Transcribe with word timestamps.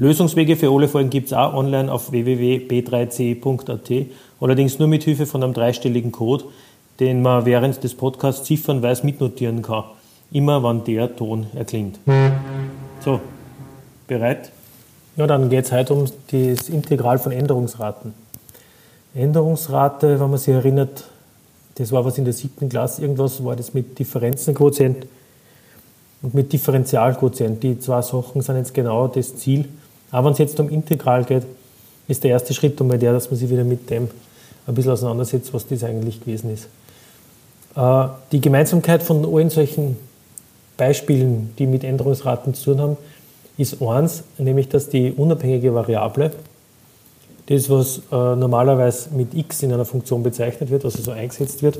Lösungswege 0.00 0.54
für 0.54 0.70
alle 0.70 0.86
Folgen 0.86 1.10
gibt 1.10 1.26
es 1.26 1.32
auch 1.32 1.54
online 1.54 1.90
auf 1.90 2.12
www.b3c.at, 2.12 4.06
allerdings 4.40 4.78
nur 4.78 4.86
mit 4.86 5.02
Hilfe 5.02 5.26
von 5.26 5.42
einem 5.42 5.52
dreistelligen 5.52 6.12
Code, 6.12 6.44
den 7.00 7.20
man 7.20 7.44
während 7.44 7.82
des 7.82 7.96
Podcasts 7.96 8.44
ziffernweise 8.46 9.04
mitnotieren 9.04 9.60
kann. 9.60 9.82
Immer 10.30 10.62
wann 10.62 10.84
der 10.84 11.16
Ton 11.16 11.48
erklingt. 11.52 11.98
So, 13.00 13.18
bereit? 14.06 14.52
Ja, 15.16 15.26
dann 15.26 15.50
geht 15.50 15.64
es 15.64 15.72
heute 15.72 15.94
um 15.94 16.04
das 16.04 16.68
Integral 16.68 17.18
von 17.18 17.32
Änderungsraten. 17.32 18.14
Änderungsrate, 19.16 20.20
wenn 20.20 20.30
man 20.30 20.38
sich 20.38 20.54
erinnert, 20.54 21.08
das 21.74 21.90
war 21.90 22.04
was 22.04 22.18
in 22.18 22.24
der 22.24 22.34
siebten 22.34 22.68
Klasse, 22.68 23.02
irgendwas 23.02 23.42
war 23.44 23.56
das 23.56 23.74
mit 23.74 23.98
Differenzenquotient 23.98 25.08
und 26.22 26.34
mit 26.34 26.52
Differentialquotient. 26.52 27.60
Die 27.64 27.80
zwei 27.80 28.00
Sachen 28.02 28.42
sind 28.42 28.58
jetzt 28.58 28.74
genau 28.74 29.08
das 29.08 29.34
Ziel. 29.34 29.68
Aber 30.10 30.26
wenn 30.26 30.32
es 30.32 30.38
jetzt 30.38 30.58
um 30.60 30.68
Integral 30.68 31.24
geht, 31.24 31.44
ist 32.06 32.24
der 32.24 32.30
erste 32.30 32.54
Schritt 32.54 32.80
einmal 32.80 32.98
der, 32.98 33.12
dass 33.12 33.30
man 33.30 33.38
sich 33.38 33.50
wieder 33.50 33.64
mit 33.64 33.90
dem 33.90 34.08
ein 34.66 34.74
bisschen 34.74 34.92
auseinandersetzt, 34.92 35.52
was 35.54 35.66
das 35.66 35.84
eigentlich 35.84 36.20
gewesen 36.20 36.52
ist. 36.52 36.68
Äh, 37.74 38.08
die 38.32 38.40
Gemeinsamkeit 38.40 39.02
von 39.02 39.24
allen 39.24 39.50
solchen 39.50 39.96
Beispielen, 40.76 41.54
die 41.58 41.66
mit 41.66 41.84
Änderungsraten 41.84 42.54
zu 42.54 42.72
tun 42.72 42.80
haben, 42.80 42.96
ist 43.56 43.82
eins, 43.82 44.22
nämlich 44.38 44.68
dass 44.68 44.88
die 44.88 45.12
unabhängige 45.12 45.74
Variable, 45.74 46.30
das 47.46 47.68
was 47.68 47.98
äh, 48.12 48.36
normalerweise 48.36 49.10
mit 49.14 49.34
x 49.34 49.62
in 49.62 49.72
einer 49.72 49.84
Funktion 49.84 50.22
bezeichnet 50.22 50.70
wird, 50.70 50.84
also 50.84 51.02
so 51.02 51.10
eingesetzt 51.10 51.62
wird, 51.62 51.78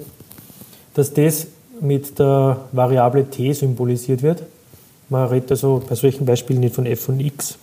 dass 0.95 1.13
das 1.13 1.47
mit 1.81 2.19
der 2.19 2.59
Variable 2.73 3.25
t 3.31 3.53
symbolisiert 3.53 4.23
wird. 4.23 4.43
Man 5.09 5.29
redet 5.29 5.53
also 5.53 5.83
bei 5.89 5.95
solchen 5.95 6.27
Beispielen 6.27 6.61
nicht 6.61 6.75
von 6.75 6.87
f 6.87 7.01
von 7.01 7.21
x, 7.21 7.57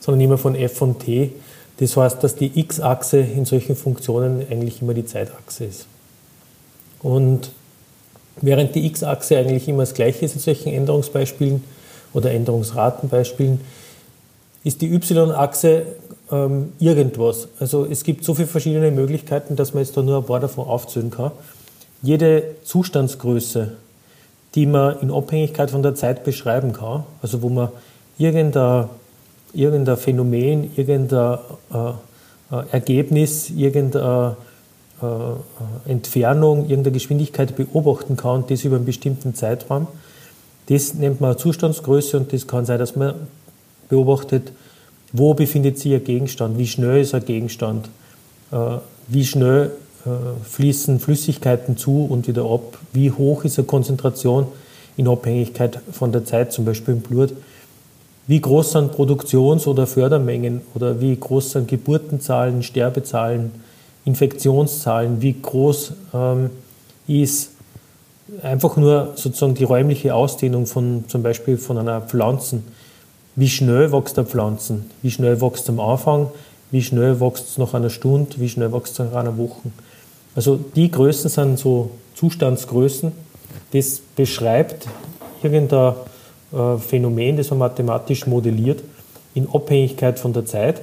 sondern 0.00 0.20
immer 0.22 0.38
von 0.38 0.54
f 0.54 0.76
von 0.76 0.98
t. 0.98 1.32
Das 1.78 1.96
heißt, 1.96 2.22
dass 2.22 2.34
die 2.34 2.58
x-Achse 2.58 3.18
in 3.18 3.44
solchen 3.44 3.76
Funktionen 3.76 4.44
eigentlich 4.50 4.82
immer 4.82 4.92
die 4.92 5.06
Zeitachse 5.06 5.64
ist. 5.64 5.86
Und 7.02 7.50
während 8.40 8.74
die 8.74 8.84
x-Achse 8.86 9.38
eigentlich 9.38 9.68
immer 9.68 9.82
das 9.82 9.94
gleiche 9.94 10.24
ist 10.24 10.34
in 10.34 10.40
solchen 10.40 10.72
Änderungsbeispielen 10.72 11.62
oder 12.12 12.32
Änderungsratenbeispielen, 12.32 13.60
ist 14.62 14.82
die 14.82 14.92
y-Achse 14.92 15.86
ähm, 16.30 16.72
irgendwas. 16.78 17.48
Also 17.58 17.86
es 17.86 18.04
gibt 18.04 18.24
so 18.24 18.34
viele 18.34 18.48
verschiedene 18.48 18.90
Möglichkeiten, 18.90 19.56
dass 19.56 19.72
man 19.72 19.82
jetzt 19.82 19.96
da 19.96 20.02
nur 20.02 20.18
ein 20.18 20.24
paar 20.24 20.40
davon 20.40 20.66
aufzählen 20.66 21.10
kann. 21.10 21.32
Jede 22.02 22.56
Zustandsgröße, 22.64 23.72
die 24.54 24.66
man 24.66 25.00
in 25.00 25.10
Abhängigkeit 25.10 25.70
von 25.70 25.82
der 25.82 25.94
Zeit 25.94 26.24
beschreiben 26.24 26.72
kann, 26.72 27.04
also 27.22 27.42
wo 27.42 27.48
man 27.48 27.70
irgendein 28.18 28.88
irgendein 29.54 29.96
Phänomen, 29.96 30.70
irgendein 30.76 31.38
äh, 31.72 31.88
äh, 32.52 32.62
Ergebnis, 32.72 33.50
irgendeine 33.50 34.36
äh, 35.02 35.90
Entfernung, 35.90 36.68
irgendeine 36.68 36.92
Geschwindigkeit 36.92 37.56
beobachten 37.56 38.16
kann, 38.16 38.44
das 38.48 38.64
über 38.64 38.76
einen 38.76 38.84
bestimmten 38.84 39.34
Zeitraum. 39.34 39.86
Das 40.66 40.94
nennt 40.94 41.20
man 41.20 41.36
Zustandsgröße 41.38 42.16
und 42.16 42.32
das 42.32 42.46
kann 42.46 42.64
sein, 42.64 42.78
dass 42.78 42.96
man 42.96 43.14
beobachtet, 43.88 44.52
wo 45.12 45.34
befindet 45.34 45.78
sich 45.78 45.94
ein 45.94 46.04
Gegenstand, 46.04 46.58
wie 46.58 46.66
schnell 46.66 47.00
ist 47.00 47.14
ein 47.14 47.24
Gegenstand, 47.24 47.88
wie 49.08 49.24
schnell 49.24 49.72
fließen 50.44 51.00
Flüssigkeiten 51.00 51.76
zu 51.76 52.04
und 52.04 52.28
wieder 52.28 52.44
ab, 52.44 52.78
wie 52.92 53.10
hoch 53.10 53.42
ist 53.42 53.58
eine 53.58 53.66
Konzentration 53.66 54.46
in 54.96 55.08
Abhängigkeit 55.08 55.80
von 55.90 56.12
der 56.12 56.24
Zeit, 56.24 56.52
zum 56.52 56.64
Beispiel 56.64 56.94
im 56.94 57.00
Blut 57.00 57.32
wie 58.26 58.40
groß 58.40 58.72
sind 58.72 58.92
Produktions- 58.92 59.66
oder 59.66 59.86
Fördermengen 59.86 60.60
oder 60.74 61.00
wie 61.00 61.16
groß 61.16 61.52
sind 61.52 61.68
Geburtenzahlen, 61.68 62.62
Sterbezahlen, 62.62 63.50
Infektionszahlen, 64.04 65.20
wie 65.20 65.34
groß 65.40 65.92
ähm, 66.14 66.50
ist 67.06 67.50
einfach 68.42 68.76
nur 68.76 69.12
sozusagen 69.16 69.54
die 69.54 69.64
räumliche 69.64 70.14
Ausdehnung 70.14 70.66
von 70.66 71.04
zum 71.08 71.22
Beispiel 71.22 71.58
von 71.58 71.78
einer 71.78 72.00
Pflanze. 72.00 72.62
Wie 73.36 73.48
schnell 73.48 73.92
wächst 73.92 74.16
der 74.16 74.24
Pflanzen? 74.24 74.90
Wie 75.02 75.10
schnell 75.10 75.40
wächst 75.40 75.68
am 75.68 75.80
Anfang? 75.80 76.28
Wie 76.70 76.82
schnell 76.82 77.20
wächst 77.20 77.48
es 77.48 77.58
nach 77.58 77.74
einer 77.74 77.90
Stunde? 77.90 78.38
Wie 78.38 78.48
schnell 78.48 78.72
wächst 78.72 78.92
es 78.92 78.98
nach 78.98 79.14
einer 79.14 79.36
Woche? 79.36 79.70
Also 80.34 80.60
die 80.76 80.90
Größen 80.90 81.28
sind 81.28 81.58
so 81.58 81.90
Zustandsgrößen. 82.14 83.12
Das 83.72 84.00
beschreibt 84.14 84.86
irgendein 85.42 85.94
Phänomen, 86.52 87.36
das 87.36 87.50
man 87.50 87.60
mathematisch 87.60 88.26
modelliert, 88.26 88.82
in 89.34 89.48
Abhängigkeit 89.52 90.18
von 90.18 90.32
der 90.32 90.46
Zeit. 90.46 90.80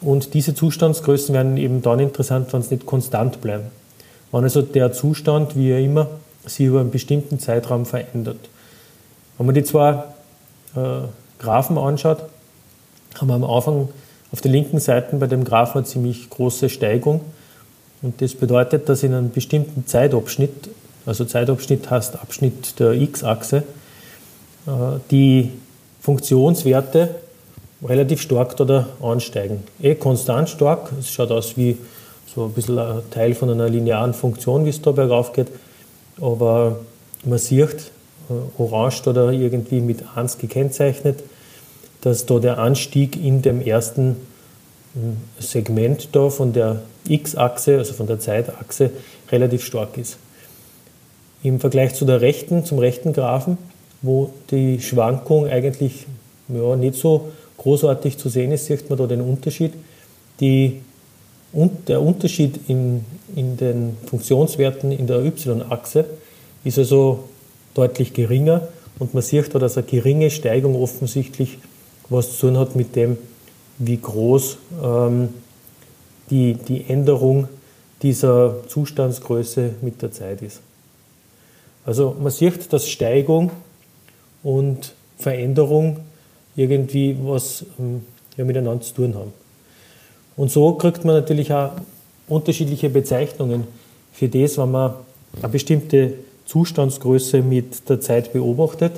Und 0.00 0.34
diese 0.34 0.54
Zustandsgrößen 0.54 1.34
werden 1.34 1.56
eben 1.56 1.82
dann 1.82 2.00
interessant, 2.00 2.52
wenn 2.52 2.62
sie 2.62 2.74
nicht 2.74 2.86
konstant 2.86 3.40
bleiben. 3.40 3.64
Wenn 4.30 4.44
also 4.44 4.62
der 4.62 4.92
Zustand, 4.92 5.56
wie 5.56 5.70
er 5.70 5.80
immer, 5.80 6.08
sich 6.46 6.66
über 6.66 6.80
einen 6.80 6.90
bestimmten 6.90 7.38
Zeitraum 7.38 7.86
verändert. 7.86 8.38
Wenn 9.38 9.46
man 9.46 9.54
die 9.54 9.64
zwei 9.64 10.04
äh, 10.74 11.02
Graphen 11.38 11.78
anschaut, 11.78 12.18
haben 13.16 13.28
wir 13.28 13.34
am 13.34 13.44
Anfang 13.44 13.88
auf 14.32 14.40
der 14.40 14.50
linken 14.50 14.80
Seite 14.80 15.16
bei 15.16 15.26
dem 15.26 15.44
Graphen 15.44 15.78
eine 15.78 15.84
ziemlich 15.84 16.30
große 16.30 16.68
Steigung. 16.68 17.20
Und 18.00 18.20
das 18.20 18.34
bedeutet, 18.34 18.88
dass 18.88 19.02
in 19.02 19.14
einem 19.14 19.30
bestimmten 19.30 19.86
Zeitabschnitt, 19.86 20.70
also 21.06 21.24
Zeitabschnitt 21.24 21.90
heißt 21.90 22.16
Abschnitt 22.16 22.80
der 22.80 22.92
x-Achse, 22.92 23.58
äh, 23.58 23.62
die 25.10 25.50
Funktionswerte 26.00 27.16
relativ 27.84 28.20
stark 28.20 28.58
oder 28.60 28.88
ansteigen. 29.00 29.64
Eh 29.80 29.94
konstant 29.94 30.48
stark, 30.48 30.90
es 30.98 31.10
schaut 31.10 31.30
aus 31.30 31.56
wie 31.56 31.76
so 32.34 32.44
ein 32.44 32.52
bisschen 32.52 32.78
ein 32.78 33.02
Teil 33.10 33.34
von 33.34 33.50
einer 33.50 33.68
linearen 33.68 34.14
Funktion, 34.14 34.64
wie 34.64 34.70
es 34.70 34.80
da 34.80 34.92
bergauf 34.92 35.32
geht, 35.32 35.48
aber 36.20 36.78
man 37.24 37.38
sieht, 37.38 37.90
äh, 38.30 38.60
orange 38.60 39.06
oder 39.06 39.32
irgendwie 39.32 39.80
mit 39.80 40.04
1 40.14 40.38
gekennzeichnet, 40.38 41.22
dass 42.00 42.26
da 42.26 42.38
der 42.38 42.58
Anstieg 42.58 43.22
in 43.22 43.42
dem 43.42 43.60
ersten 43.60 44.16
hm, 44.94 45.16
Segment 45.38 46.08
da 46.12 46.30
von 46.30 46.52
der 46.52 46.82
x-Achse, 47.08 47.78
also 47.78 47.94
von 47.94 48.06
der 48.06 48.18
Zeitachse, 48.18 48.90
relativ 49.30 49.64
stark 49.64 49.98
ist. 49.98 50.18
Im 51.42 51.58
Vergleich 51.58 51.94
zu 51.94 52.04
der 52.04 52.20
rechten, 52.20 52.64
zum 52.64 52.78
rechten 52.78 53.12
Graphen, 53.12 53.58
wo 54.02 54.30
die 54.50 54.80
Schwankung 54.80 55.46
eigentlich 55.46 56.06
ja, 56.48 56.76
nicht 56.76 56.96
so 56.96 57.30
großartig 57.56 58.18
zu 58.18 58.28
sehen 58.28 58.52
ist, 58.52 58.66
sieht 58.66 58.90
man 58.90 58.98
da 58.98 59.06
den 59.06 59.20
Unterschied. 59.20 59.72
Die, 60.40 60.80
und 61.52 61.88
der 61.88 62.02
Unterschied 62.02 62.58
in, 62.68 63.04
in 63.36 63.56
den 63.56 63.96
Funktionswerten 64.06 64.90
in 64.90 65.06
der 65.06 65.24
y-Achse 65.24 66.04
ist 66.64 66.78
also 66.78 67.24
deutlich 67.74 68.12
geringer 68.12 68.68
und 68.98 69.14
man 69.14 69.22
sieht 69.22 69.54
da, 69.54 69.58
dass 69.58 69.76
eine 69.76 69.86
geringe 69.86 70.30
Steigung 70.30 70.80
offensichtlich 70.80 71.58
was 72.08 72.36
zu 72.38 72.48
tun 72.48 72.58
hat 72.58 72.76
mit 72.76 72.94
dem, 72.96 73.16
wie 73.78 73.96
groß 73.96 74.58
ähm, 74.82 75.30
die, 76.30 76.54
die 76.54 76.84
Änderung 76.88 77.48
dieser 78.02 78.56
Zustandsgröße 78.68 79.70
mit 79.82 80.02
der 80.02 80.12
Zeit 80.12 80.42
ist. 80.42 80.60
Also 81.84 82.16
man 82.20 82.30
sieht, 82.30 82.72
dass 82.72 82.88
Steigung 82.88 83.50
und 84.42 84.94
Veränderung 85.18 86.00
irgendwie 86.56 87.16
was 87.22 87.64
ähm, 87.78 88.02
ja, 88.36 88.44
miteinander 88.44 88.82
zu 88.82 88.94
tun 88.94 89.14
haben. 89.14 89.32
Und 90.36 90.50
so 90.50 90.72
kriegt 90.74 91.04
man 91.04 91.14
natürlich 91.14 91.52
auch 91.52 91.72
unterschiedliche 92.28 92.88
Bezeichnungen 92.90 93.66
für 94.12 94.28
das, 94.28 94.58
wenn 94.58 94.70
man 94.70 94.94
eine 95.40 95.48
bestimmte 95.48 96.14
Zustandsgröße 96.46 97.42
mit 97.42 97.88
der 97.88 98.00
Zeit 98.00 98.32
beobachtet 98.32 98.92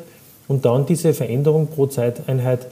und 0.49 0.65
dann 0.65 0.87
diese 0.87 1.15
Veränderung 1.15 1.69
pro 1.69 1.87
Zeiteinheit 1.87 2.67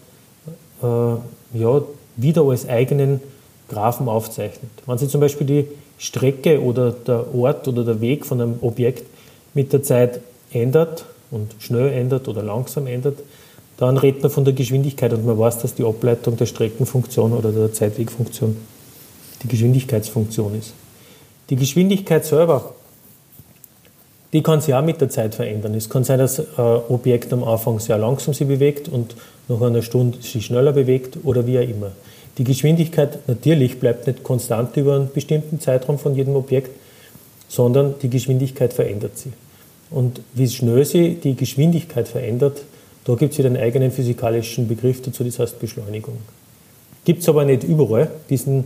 äh, 0.82 0.86
ja, 0.86 1.82
wieder 2.16 2.42
als 2.42 2.69
eigenen 2.69 3.20
Graphen 3.69 4.08
aufzeichnet. 4.08 4.70
Wenn 4.86 4.98
sich 4.98 5.08
zum 5.08 5.20
Beispiel 5.20 5.46
die 5.46 5.64
Strecke 5.98 6.60
oder 6.60 6.92
der 6.92 7.34
Ort 7.34 7.69
oder 7.69 7.84
der 7.84 8.00
Weg 8.00 8.26
von 8.26 8.40
einem 8.40 8.58
Objekt 8.60 9.04
mit 9.54 9.72
der 9.72 9.82
Zeit 9.82 10.20
ändert, 10.52 11.06
und 11.32 11.56
schnell 11.58 11.93
ändert 11.93 12.29
oder 12.29 12.43
langsam 12.43 12.87
ändert, 12.87 13.19
dann 13.79 13.96
redet 13.96 14.23
man 14.23 14.31
von 14.31 14.44
der 14.44 14.55
Geschwindigkeit 14.55 15.12
und 15.12 15.26
man 15.26 15.37
weiß, 15.37 15.58
dass 15.58 15.75
die 15.75 15.84
Ableitung 15.84 16.37
der 16.37 16.46
Streckenfunktion 16.46 17.32
oder 17.32 17.50
der 17.50 17.73
Zeitwegfunktion 17.73 18.56
die 19.43 19.49
Geschwindigkeitsfunktion 19.49 20.56
ist. 20.56 20.73
Die 21.50 21.56
Geschwindigkeit 21.56 22.25
selber, 22.25 22.75
die 24.32 24.43
kann 24.43 24.61
sich 24.61 24.73
auch 24.73 24.84
mit 24.84 25.00
der 25.00 25.08
Zeit 25.08 25.34
verändern. 25.34 25.75
Es 25.75 25.90
kann 25.90 26.05
sein, 26.05 26.19
dass 26.19 26.38
ein 26.38 26.81
Objekt 26.88 27.32
am 27.32 27.43
Anfang 27.44 27.81
sehr 27.81 27.99
langsam 27.99 28.32
sich 28.34 28.46
bewegt 28.46 28.88
und 28.88 29.17
nach 29.49 29.61
einer 29.61 29.82
Stunde 29.82 30.23
sich 30.23 30.46
schneller 30.46 30.73
bewegt 30.73 31.19
oder 31.25 31.46
wie 31.46 31.58
auch 31.58 31.69
immer. 31.69 31.90
Die 32.38 32.44
Geschwindigkeit 32.44 33.29
natürlich 33.29 33.79
bleibt 33.79 34.06
nicht 34.06 34.23
konstant 34.23 34.76
über 34.76 34.94
einen 34.94 35.11
bestimmten 35.12 35.61
Zeitraum 35.61 35.99
von 35.99 36.14
jedem 36.14 36.37
Objekt, 36.37 36.70
sondern 37.49 37.96
die 38.00 38.08
Geschwindigkeit 38.08 38.73
verändert 38.73 39.19
sich. 39.19 39.32
Und 39.93 40.21
wie 40.35 40.49
schnell 40.49 40.85
sie 40.85 41.15
die 41.15 41.35
Geschwindigkeit 41.35 42.09
verändert, 42.09 42.62
da 43.05 43.15
gibt 43.15 43.33
es 43.33 43.39
wieder 43.39 43.49
einen 43.49 43.56
eigenen 43.56 43.91
physikalischen 43.91 44.69
Begriff 44.69 45.03
dazu, 45.03 45.25
das 45.25 45.39
heißt 45.39 45.59
Beschleunigung. 45.59 46.19
Gibt 47.05 47.23
es 47.23 47.29
aber 47.29 47.44
nicht 47.44 47.65
überall 47.65 48.11
diesen 48.31 48.65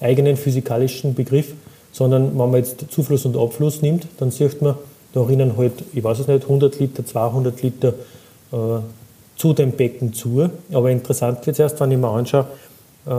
eigenen 0.00 0.36
physikalischen 0.36 1.14
Begriff, 1.14 1.54
sondern 1.92 2.38
wenn 2.38 2.50
man 2.50 2.56
jetzt 2.56 2.84
Zufluss 2.90 3.24
und 3.24 3.36
Abfluss 3.36 3.82
nimmt, 3.82 4.06
dann 4.18 4.30
sieht 4.30 4.60
man, 4.60 4.74
da 5.12 5.22
rinnen 5.22 5.56
halt, 5.56 5.72
ich 5.92 6.04
weiß 6.04 6.20
es 6.20 6.28
nicht, 6.28 6.44
100 6.44 6.78
Liter, 6.78 7.04
200 7.04 7.62
Liter 7.62 7.94
äh, 8.52 8.56
zu 9.36 9.52
dem 9.54 9.72
Becken 9.72 10.12
zu. 10.12 10.50
Aber 10.72 10.90
interessant 10.90 11.44
wird 11.46 11.54
es 11.54 11.60
erst, 11.60 11.80
wenn 11.80 11.90
ich 11.90 11.98
mir 11.98 12.08
anschaue, 12.08 12.46
äh, 13.06 13.12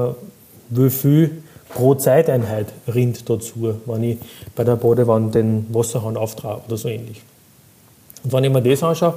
wie 0.69 0.89
viel 0.89 1.44
pro 1.69 1.95
Zeiteinheit 1.95 2.68
rinnt 2.94 3.30
dazu, 3.30 3.75
wenn 3.86 4.03
ich 4.03 4.18
bei 4.56 4.63
der 4.63 4.75
Badewanne 4.75 5.31
den 5.31 5.65
Wasserhahn 5.74 6.18
auftrage 6.18 6.62
oder 6.68 6.77
so 6.77 6.88
ähnlich. 6.88 7.21
Und 8.23 8.33
wenn 8.33 8.44
ich 8.44 8.51
mir 8.51 8.62
das 8.62 8.83
anschaue, 8.83 9.15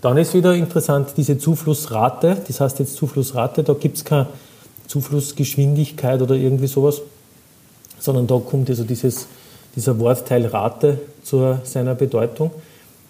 dann 0.00 0.16
ist 0.18 0.34
wieder 0.34 0.54
interessant 0.54 1.14
diese 1.16 1.38
Zuflussrate, 1.38 2.36
das 2.46 2.60
heißt 2.60 2.78
jetzt 2.78 2.96
Zuflussrate, 2.96 3.62
da 3.62 3.74
gibt 3.74 3.96
es 3.96 4.04
keine 4.04 4.28
Zuflussgeschwindigkeit 4.86 6.20
oder 6.22 6.34
irgendwie 6.34 6.66
sowas, 6.66 7.00
sondern 7.98 8.26
da 8.26 8.38
kommt 8.38 8.68
also 8.70 8.84
dieses, 8.84 9.26
dieser 9.74 9.98
Wortteil 9.98 10.46
Rate 10.46 11.00
zu 11.22 11.58
seiner 11.64 11.94
Bedeutung. 11.94 12.50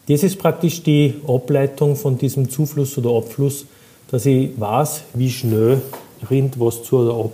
Das 0.08 0.22
ist 0.22 0.38
praktisch 0.38 0.82
die 0.82 1.14
Ableitung 1.26 1.96
von 1.96 2.16
diesem 2.16 2.48
Zufluss 2.48 2.96
oder 2.96 3.10
Abfluss, 3.10 3.66
dass 4.10 4.24
ich 4.24 4.58
weiß, 4.58 5.02
wie 5.14 5.30
schnell 5.30 5.82
rinnt 6.30 6.58
was 6.60 6.82
zu 6.84 6.98
oder 6.98 7.24
ab 7.24 7.32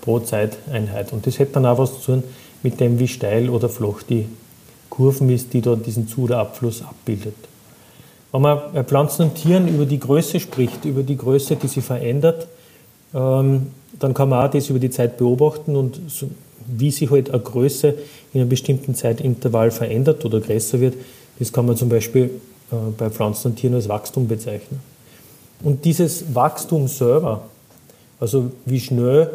pro 0.00 0.20
Zeiteinheit. 0.20 1.12
Und 1.12 1.26
das 1.26 1.38
hätte 1.38 1.54
dann 1.54 1.66
auch 1.66 1.78
was 1.78 2.00
zu 2.00 2.12
tun 2.12 2.24
mit 2.62 2.78
dem, 2.80 2.98
wie 2.98 3.08
steil 3.08 3.50
oder 3.50 3.68
flach 3.68 4.02
die 4.08 4.26
Kurven 4.88 5.30
ist, 5.30 5.52
die 5.52 5.60
da 5.60 5.74
diesen 5.74 6.06
Zu- 6.06 6.22
oder 6.22 6.38
Abfluss 6.38 6.82
abbildet. 6.82 7.34
Wenn 8.32 8.40
man 8.40 8.60
bei 8.72 8.82
Pflanzen 8.82 9.24
und 9.24 9.34
Tieren 9.34 9.68
über 9.68 9.84
die 9.84 10.00
Größe 10.00 10.40
spricht, 10.40 10.86
über 10.86 11.02
die 11.02 11.16
Größe, 11.16 11.56
die 11.56 11.68
sich 11.68 11.84
verändert, 11.84 12.48
ähm, 13.14 13.68
dann 14.00 14.14
kann 14.14 14.30
man 14.30 14.46
auch 14.46 14.50
das 14.50 14.70
über 14.70 14.78
die 14.78 14.90
Zeit 14.90 15.18
beobachten 15.18 15.76
und 15.76 16.00
wie 16.66 16.90
sich 16.90 17.10
halt 17.10 17.30
eine 17.30 17.42
Größe 17.42 17.94
in 18.32 18.40
einem 18.40 18.48
bestimmten 18.48 18.94
Zeitintervall 18.94 19.70
verändert 19.70 20.24
oder 20.24 20.40
größer 20.40 20.80
wird, 20.80 20.94
das 21.38 21.52
kann 21.52 21.66
man 21.66 21.76
zum 21.76 21.90
Beispiel 21.90 22.30
äh, 22.70 22.76
bei 22.96 23.10
Pflanzen 23.10 23.48
und 23.48 23.56
Tieren 23.56 23.74
als 23.74 23.88
Wachstum 23.88 24.26
bezeichnen. 24.28 24.80
Und 25.62 25.84
dieses 25.84 26.34
Wachstum 26.34 26.88
selber, 26.88 27.42
also 28.18 28.50
wie 28.64 28.80
schnell 28.80 29.30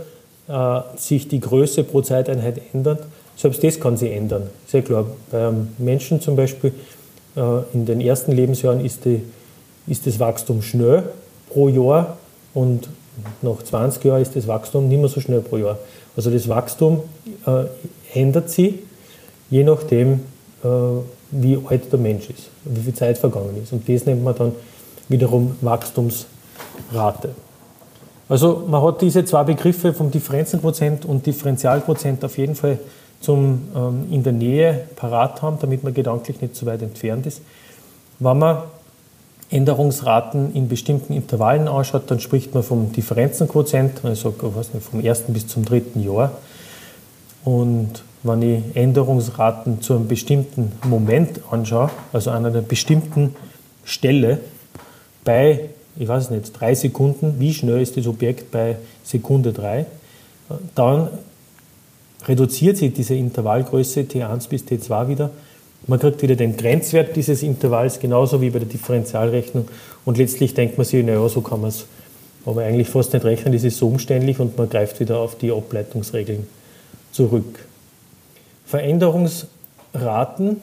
äh, 0.47 0.79
sich 0.97 1.27
die 1.27 1.39
Größe 1.39 1.83
pro 1.83 2.01
Zeiteinheit 2.01 2.61
ändert, 2.73 3.03
selbst 3.35 3.63
das 3.63 3.79
kann 3.79 3.95
sich 3.97 4.11
ändern. 4.11 4.49
Sehr 4.65 4.81
klar. 4.81 5.05
Beim 5.31 5.69
Menschen 5.77 6.19
zum 6.19 6.35
Beispiel 6.35 6.71
äh, 6.71 6.96
in 7.73 7.85
den 7.85 8.01
ersten 8.01 8.31
Lebensjahren 8.31 8.83
ist, 8.83 9.05
die, 9.05 9.21
ist 9.85 10.07
das 10.07 10.19
Wachstum 10.19 10.61
schnell 10.61 11.03
pro 11.49 11.69
Jahr 11.69 12.17
und 12.53 12.89
nach 13.41 13.63
20 13.63 14.03
Jahren 14.03 14.21
ist 14.21 14.35
das 14.35 14.47
Wachstum 14.47 14.87
nicht 14.87 14.99
mehr 14.99 15.09
so 15.09 15.21
schnell 15.21 15.41
pro 15.41 15.57
Jahr. 15.57 15.77
Also 16.15 16.31
das 16.31 16.47
Wachstum 16.47 17.01
äh, 17.45 17.65
ändert 18.13 18.49
sich, 18.49 18.75
je 19.49 19.63
nachdem, 19.63 20.21
äh, 20.63 20.67
wie 21.31 21.59
alt 21.67 21.91
der 21.91 21.99
Mensch 21.99 22.29
ist, 22.29 22.49
wie 22.65 22.81
viel 22.81 22.93
Zeit 22.93 23.17
vergangen 23.17 23.61
ist. 23.61 23.71
Und 23.71 23.87
das 23.87 24.05
nennt 24.05 24.23
man 24.23 24.35
dann 24.35 24.51
wiederum 25.09 25.55
Wachstumsrate. 25.61 27.29
Also 28.29 28.63
man 28.67 28.81
hat 28.81 29.01
diese 29.01 29.23
zwei 29.25 29.43
Begriffe 29.43 29.93
vom 29.93 30.11
Differenzenquotient 30.11 31.05
und 31.05 31.25
Differentialquotient 31.25 32.25
auf 32.25 32.37
jeden 32.37 32.55
Fall 32.55 32.79
zum, 33.21 33.69
ähm, 33.75 34.07
in 34.11 34.23
der 34.23 34.33
Nähe 34.33 34.87
parat 34.95 35.41
haben, 35.41 35.57
damit 35.59 35.83
man 35.83 35.93
gedanklich 35.93 36.41
nicht 36.41 36.55
zu 36.55 36.65
weit 36.65 36.81
entfernt 36.81 37.25
ist. 37.25 37.41
Wenn 38.19 38.37
man 38.37 38.63
Änderungsraten 39.49 40.53
in 40.53 40.67
bestimmten 40.67 41.13
Intervallen 41.13 41.67
anschaut, 41.67 42.03
dann 42.07 42.19
spricht 42.19 42.53
man 42.53 42.63
vom 42.63 42.91
Differenzenquotient, 42.91 44.03
also 44.03 44.33
was 44.41 44.73
nicht, 44.73 44.85
vom 44.85 44.99
ersten 44.99 45.33
bis 45.33 45.47
zum 45.47 45.63
dritten 45.63 46.03
Jahr. 46.03 46.31
Und 47.45 48.03
wenn 48.23 48.41
ich 48.41 48.75
Änderungsraten 48.75 49.81
zu 49.81 49.95
einem 49.95 50.07
bestimmten 50.07 50.73
Moment 50.83 51.39
anschaue, 51.49 51.89
also 52.11 52.31
an 52.31 52.45
einer 52.45 52.61
bestimmten 52.61 53.35
Stelle 53.85 54.39
bei, 55.23 55.69
ich 55.95 56.07
weiß 56.07 56.29
nicht, 56.31 56.51
drei 56.59 56.75
Sekunden, 56.75 57.35
wie 57.39 57.53
schnell 57.53 57.81
ist 57.81 57.95
das 57.95 58.05
Objekt 58.05 58.51
bei 58.51 58.75
Sekunde 59.03 59.53
drei, 59.53 59.85
dann 60.75 61.07
reduziert 62.25 62.77
sich 62.77 62.93
diese 62.93 63.15
Intervallgröße 63.15 64.01
T1 64.01 64.49
bis 64.49 64.63
T2 64.63 65.07
wieder 65.07 65.31
man 65.87 65.99
kriegt 65.99 66.21
wieder 66.21 66.35
den 66.35 66.57
Grenzwert 66.57 67.15
dieses 67.15 67.43
Intervalls, 67.43 67.99
genauso 67.99 68.41
wie 68.41 68.49
bei 68.49 68.59
der 68.59 68.67
Differentialrechnung. 68.67 69.69
Und 70.03 70.17
letztlich 70.17 70.53
denkt 70.53 70.77
man 70.77 70.85
sich, 70.85 71.05
naja, 71.05 71.27
so 71.29 71.41
kann 71.41 71.61
man 71.61 71.69
es 71.69 71.85
aber 72.45 72.63
eigentlich 72.63 72.89
fast 72.89 73.13
nicht 73.13 73.25
rechnen, 73.25 73.53
das 73.53 73.63
ist 73.63 73.77
so 73.77 73.87
umständlich 73.87 74.39
und 74.39 74.57
man 74.57 74.69
greift 74.69 74.99
wieder 74.99 75.19
auf 75.19 75.37
die 75.37 75.51
Ableitungsregeln 75.51 76.47
zurück. 77.11 77.59
Veränderungsraten 78.65 80.61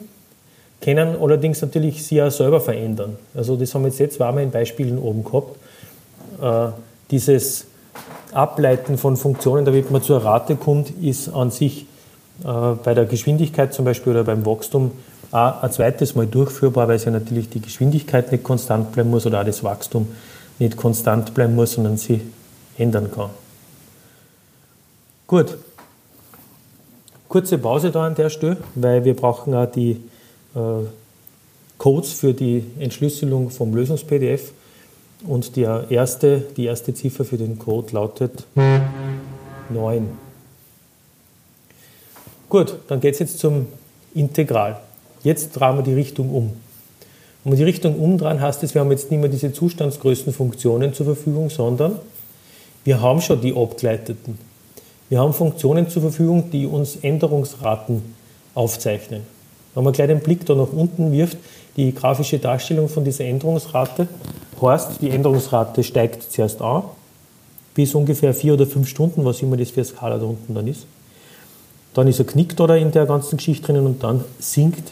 können 0.81 1.15
allerdings 1.19 1.61
natürlich 1.61 2.03
sich 2.03 2.21
auch 2.21 2.31
selber 2.31 2.59
verändern. 2.59 3.17
Also 3.35 3.55
das 3.55 3.73
haben 3.73 3.83
wir 3.83 3.89
jetzt, 3.89 3.99
jetzt 3.99 4.15
zweimal 4.15 4.43
in 4.43 4.51
Beispielen 4.51 4.97
oben 4.97 5.23
gehabt. 5.23 5.57
Äh, 6.41 6.71
dieses 7.11 7.67
Ableiten 8.35 8.97
von 8.97 9.17
Funktionen, 9.17 9.65
damit 9.65 9.91
man 9.91 10.01
zur 10.01 10.23
Rate 10.23 10.55
kommt, 10.55 10.91
ist 11.01 11.29
an 11.29 11.51
sich 11.51 11.87
äh, 12.43 12.73
bei 12.83 12.93
der 12.93 13.05
Geschwindigkeit 13.05 13.73
zum 13.73 13.85
Beispiel 13.85 14.13
oder 14.13 14.23
beim 14.23 14.45
Wachstum 14.45 14.91
auch 15.31 15.63
ein 15.63 15.71
zweites 15.71 16.15
Mal 16.15 16.27
durchführbar, 16.27 16.87
weil 16.87 16.97
es 16.97 17.05
ja 17.05 17.11
natürlich 17.11 17.49
die 17.49 17.61
Geschwindigkeit 17.61 18.31
nicht 18.31 18.43
konstant 18.43 18.91
bleiben 18.91 19.09
muss 19.09 19.25
oder 19.25 19.41
auch 19.41 19.45
das 19.45 19.63
Wachstum 19.63 20.07
nicht 20.59 20.77
konstant 20.77 21.33
bleiben 21.33 21.55
muss, 21.55 21.73
sondern 21.73 21.97
sie 21.97 22.21
ändern 22.77 23.09
kann. 23.11 23.29
Gut. 25.27 25.57
Kurze 27.27 27.57
Pause 27.57 27.91
da 27.91 28.05
an 28.05 28.15
der 28.15 28.29
Stelle, 28.29 28.57
weil 28.75 29.03
wir 29.03 29.15
brauchen 29.15 29.53
auch 29.55 29.65
die 29.65 30.01
äh, 30.55 30.59
Codes 31.77 32.13
für 32.13 32.33
die 32.33 32.63
Entschlüsselung 32.79 33.49
vom 33.49 33.73
Lösungs-PDF. 33.73 34.51
Und 35.23 35.55
die 35.55 35.61
erste, 35.61 36.43
die 36.55 36.65
erste 36.65 36.93
Ziffer 36.93 37.25
für 37.25 37.37
den 37.37 37.57
Code 37.57 37.93
lautet 37.93 38.45
9. 39.69 40.09
Gut, 42.49 42.75
dann 42.87 42.99
geht 42.99 43.13
es 43.13 43.19
jetzt 43.19 43.39
zum 43.39 43.67
Integral. 44.13 44.79
Jetzt 45.23 45.53
drehen 45.53 45.77
wir 45.77 45.83
die 45.83 45.93
Richtung 45.93 46.29
um. 46.29 46.53
Wenn 47.43 47.53
wir 47.53 47.57
die 47.57 47.63
Richtung 47.63 47.99
umdrehen, 47.99 48.39
heißt 48.41 48.63
es, 48.63 48.73
wir 48.73 48.81
haben 48.81 48.91
jetzt 48.91 49.09
nicht 49.11 49.19
mehr 49.19 49.29
diese 49.29 49.51
Zustandsgrößenfunktionen 49.51 50.93
zur 50.93 51.05
Verfügung, 51.05 51.49
sondern 51.49 51.99
wir 52.83 53.01
haben 53.01 53.21
schon 53.21 53.41
die 53.41 53.55
abgeleiteten. 53.55 54.37
Wir 55.09 55.19
haben 55.19 55.33
Funktionen 55.33 55.89
zur 55.89 56.03
Verfügung, 56.03 56.49
die 56.51 56.65
uns 56.65 56.97
Änderungsraten 56.97 58.01
aufzeichnen. 58.53 59.21
Wenn 59.73 59.83
man 59.83 59.93
gleich 59.93 60.07
den 60.07 60.21
Blick 60.21 60.45
da 60.45 60.55
nach 60.55 60.71
unten 60.71 61.11
wirft, 61.11 61.37
die 61.77 61.93
grafische 61.93 62.39
Darstellung 62.39 62.89
von 62.89 63.03
dieser 63.03 63.25
Änderungsrate 63.25 64.07
heißt, 64.61 65.01
die 65.01 65.09
Änderungsrate 65.09 65.83
steigt 65.83 66.31
zuerst 66.31 66.61
an, 66.61 66.83
bis 67.73 67.93
ungefähr 67.93 68.33
vier 68.33 68.53
oder 68.53 68.65
fünf 68.65 68.87
Stunden, 68.87 69.25
was 69.25 69.41
immer 69.41 69.57
das 69.57 69.69
für 69.69 69.81
eine 69.81 69.85
Skala 69.85 70.17
da 70.17 70.25
unten 70.25 70.53
dann 70.53 70.67
ist. 70.67 70.85
Dann 71.93 72.07
ist 72.07 72.19
ein 72.19 72.27
Knick 72.27 72.55
da 72.55 72.75
in 72.75 72.91
der 72.91 73.05
ganzen 73.05 73.37
Geschichte 73.37 73.67
drinnen 73.67 73.85
und 73.85 74.03
dann 74.03 74.23
sinkt 74.39 74.91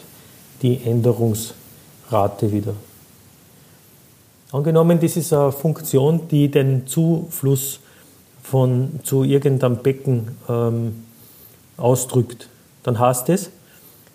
die 0.62 0.80
Änderungsrate 0.84 2.50
wieder. 2.50 2.74
Angenommen, 4.52 5.00
das 5.00 5.16
ist 5.16 5.32
eine 5.32 5.50
Funktion, 5.50 6.28
die 6.30 6.50
den 6.50 6.86
Zufluss 6.86 7.80
von, 8.42 9.00
zu 9.02 9.24
irgendeinem 9.24 9.78
Becken 9.78 10.36
ähm, 10.48 11.04
ausdrückt, 11.76 12.48
dann 12.82 12.98
heißt 12.98 13.30
es, 13.30 13.50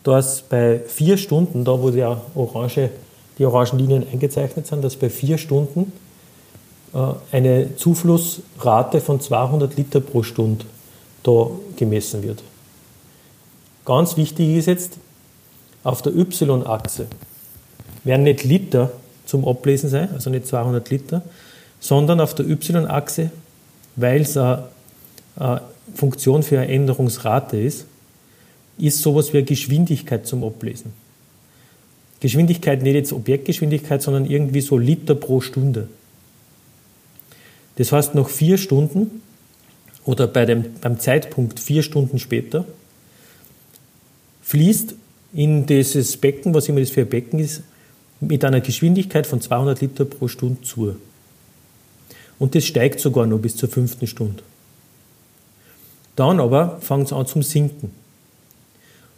dass 0.03 0.41
bei 0.41 0.79
vier 0.79 1.17
Stunden, 1.17 1.65
da 1.65 1.81
wo 1.81 1.89
der 1.89 2.21
orange, 2.35 2.89
die 3.39 3.45
orangen 3.45 3.79
Linien 3.79 4.05
eingezeichnet 4.11 4.67
sind, 4.67 4.83
dass 4.83 4.97
bei 4.97 5.09
vier 5.09 5.37
Stunden 5.37 5.91
äh, 6.93 6.97
eine 7.31 7.75
Zuflussrate 7.77 9.01
von 9.01 9.21
200 9.21 9.75
Liter 9.77 10.01
pro 10.01 10.21
Stunde 10.23 10.65
da 11.23 11.47
gemessen 11.77 12.21
wird. 12.21 12.43
Ganz 13.85 14.17
wichtig 14.17 14.57
ist 14.57 14.67
jetzt, 14.67 14.97
auf 15.83 16.01
der 16.01 16.13
Y-Achse 16.15 17.07
werden 18.03 18.23
nicht 18.23 18.43
Liter 18.43 18.91
zum 19.25 19.47
Ablesen 19.47 19.89
sein, 19.89 20.09
also 20.13 20.29
nicht 20.29 20.45
200 20.47 20.89
Liter, 20.89 21.21
sondern 21.79 22.19
auf 22.19 22.35
der 22.35 22.45
y-Achse, 22.47 23.31
weil 23.95 24.21
es 24.21 24.35
eine, 24.35 24.65
Funktion 25.95 26.43
für 26.43 26.59
eine 26.59 26.71
Änderungsrate 26.71 27.57
ist, 27.57 27.85
ist 28.77 29.01
sowas 29.01 29.33
wie 29.33 29.37
eine 29.37 29.45
Geschwindigkeit 29.45 30.27
zum 30.27 30.43
Ablesen. 30.43 30.93
Geschwindigkeit 32.19 32.83
nicht 32.83 32.95
jetzt 32.95 33.13
Objektgeschwindigkeit, 33.13 34.01
sondern 34.01 34.25
irgendwie 34.25 34.61
so 34.61 34.77
Liter 34.77 35.15
pro 35.15 35.41
Stunde. 35.41 35.87
Das 37.77 37.91
heißt, 37.91 38.13
nach 38.15 38.27
vier 38.27 38.57
Stunden 38.57 39.21
oder 40.03 40.27
bei 40.27 40.45
dem, 40.45 40.65
beim 40.81 40.99
Zeitpunkt 40.99 41.59
vier 41.59 41.81
Stunden 41.83 42.19
später 42.19 42.65
fließt 44.41 44.95
in 45.33 45.65
dieses 45.65 46.17
Becken, 46.17 46.53
was 46.53 46.67
immer 46.67 46.79
das 46.79 46.89
für 46.89 47.01
ein 47.01 47.09
Becken 47.09 47.39
ist, 47.39 47.61
mit 48.19 48.43
einer 48.43 48.61
Geschwindigkeit 48.61 49.25
von 49.25 49.39
200 49.39 49.79
Liter 49.81 50.05
pro 50.05 50.27
Stunde 50.27 50.61
zu. 50.61 50.95
Und 52.37 52.55
das 52.55 52.65
steigt 52.65 52.99
sogar 52.99 53.27
noch 53.27 53.39
bis 53.39 53.55
zur 53.55 53.69
fünften 53.69 54.07
Stunde. 54.07 54.43
Dann 56.15 56.39
aber 56.39 56.79
fängt 56.81 57.07
es 57.07 57.13
an 57.13 57.27
zum 57.27 57.43
Sinken. 57.43 57.91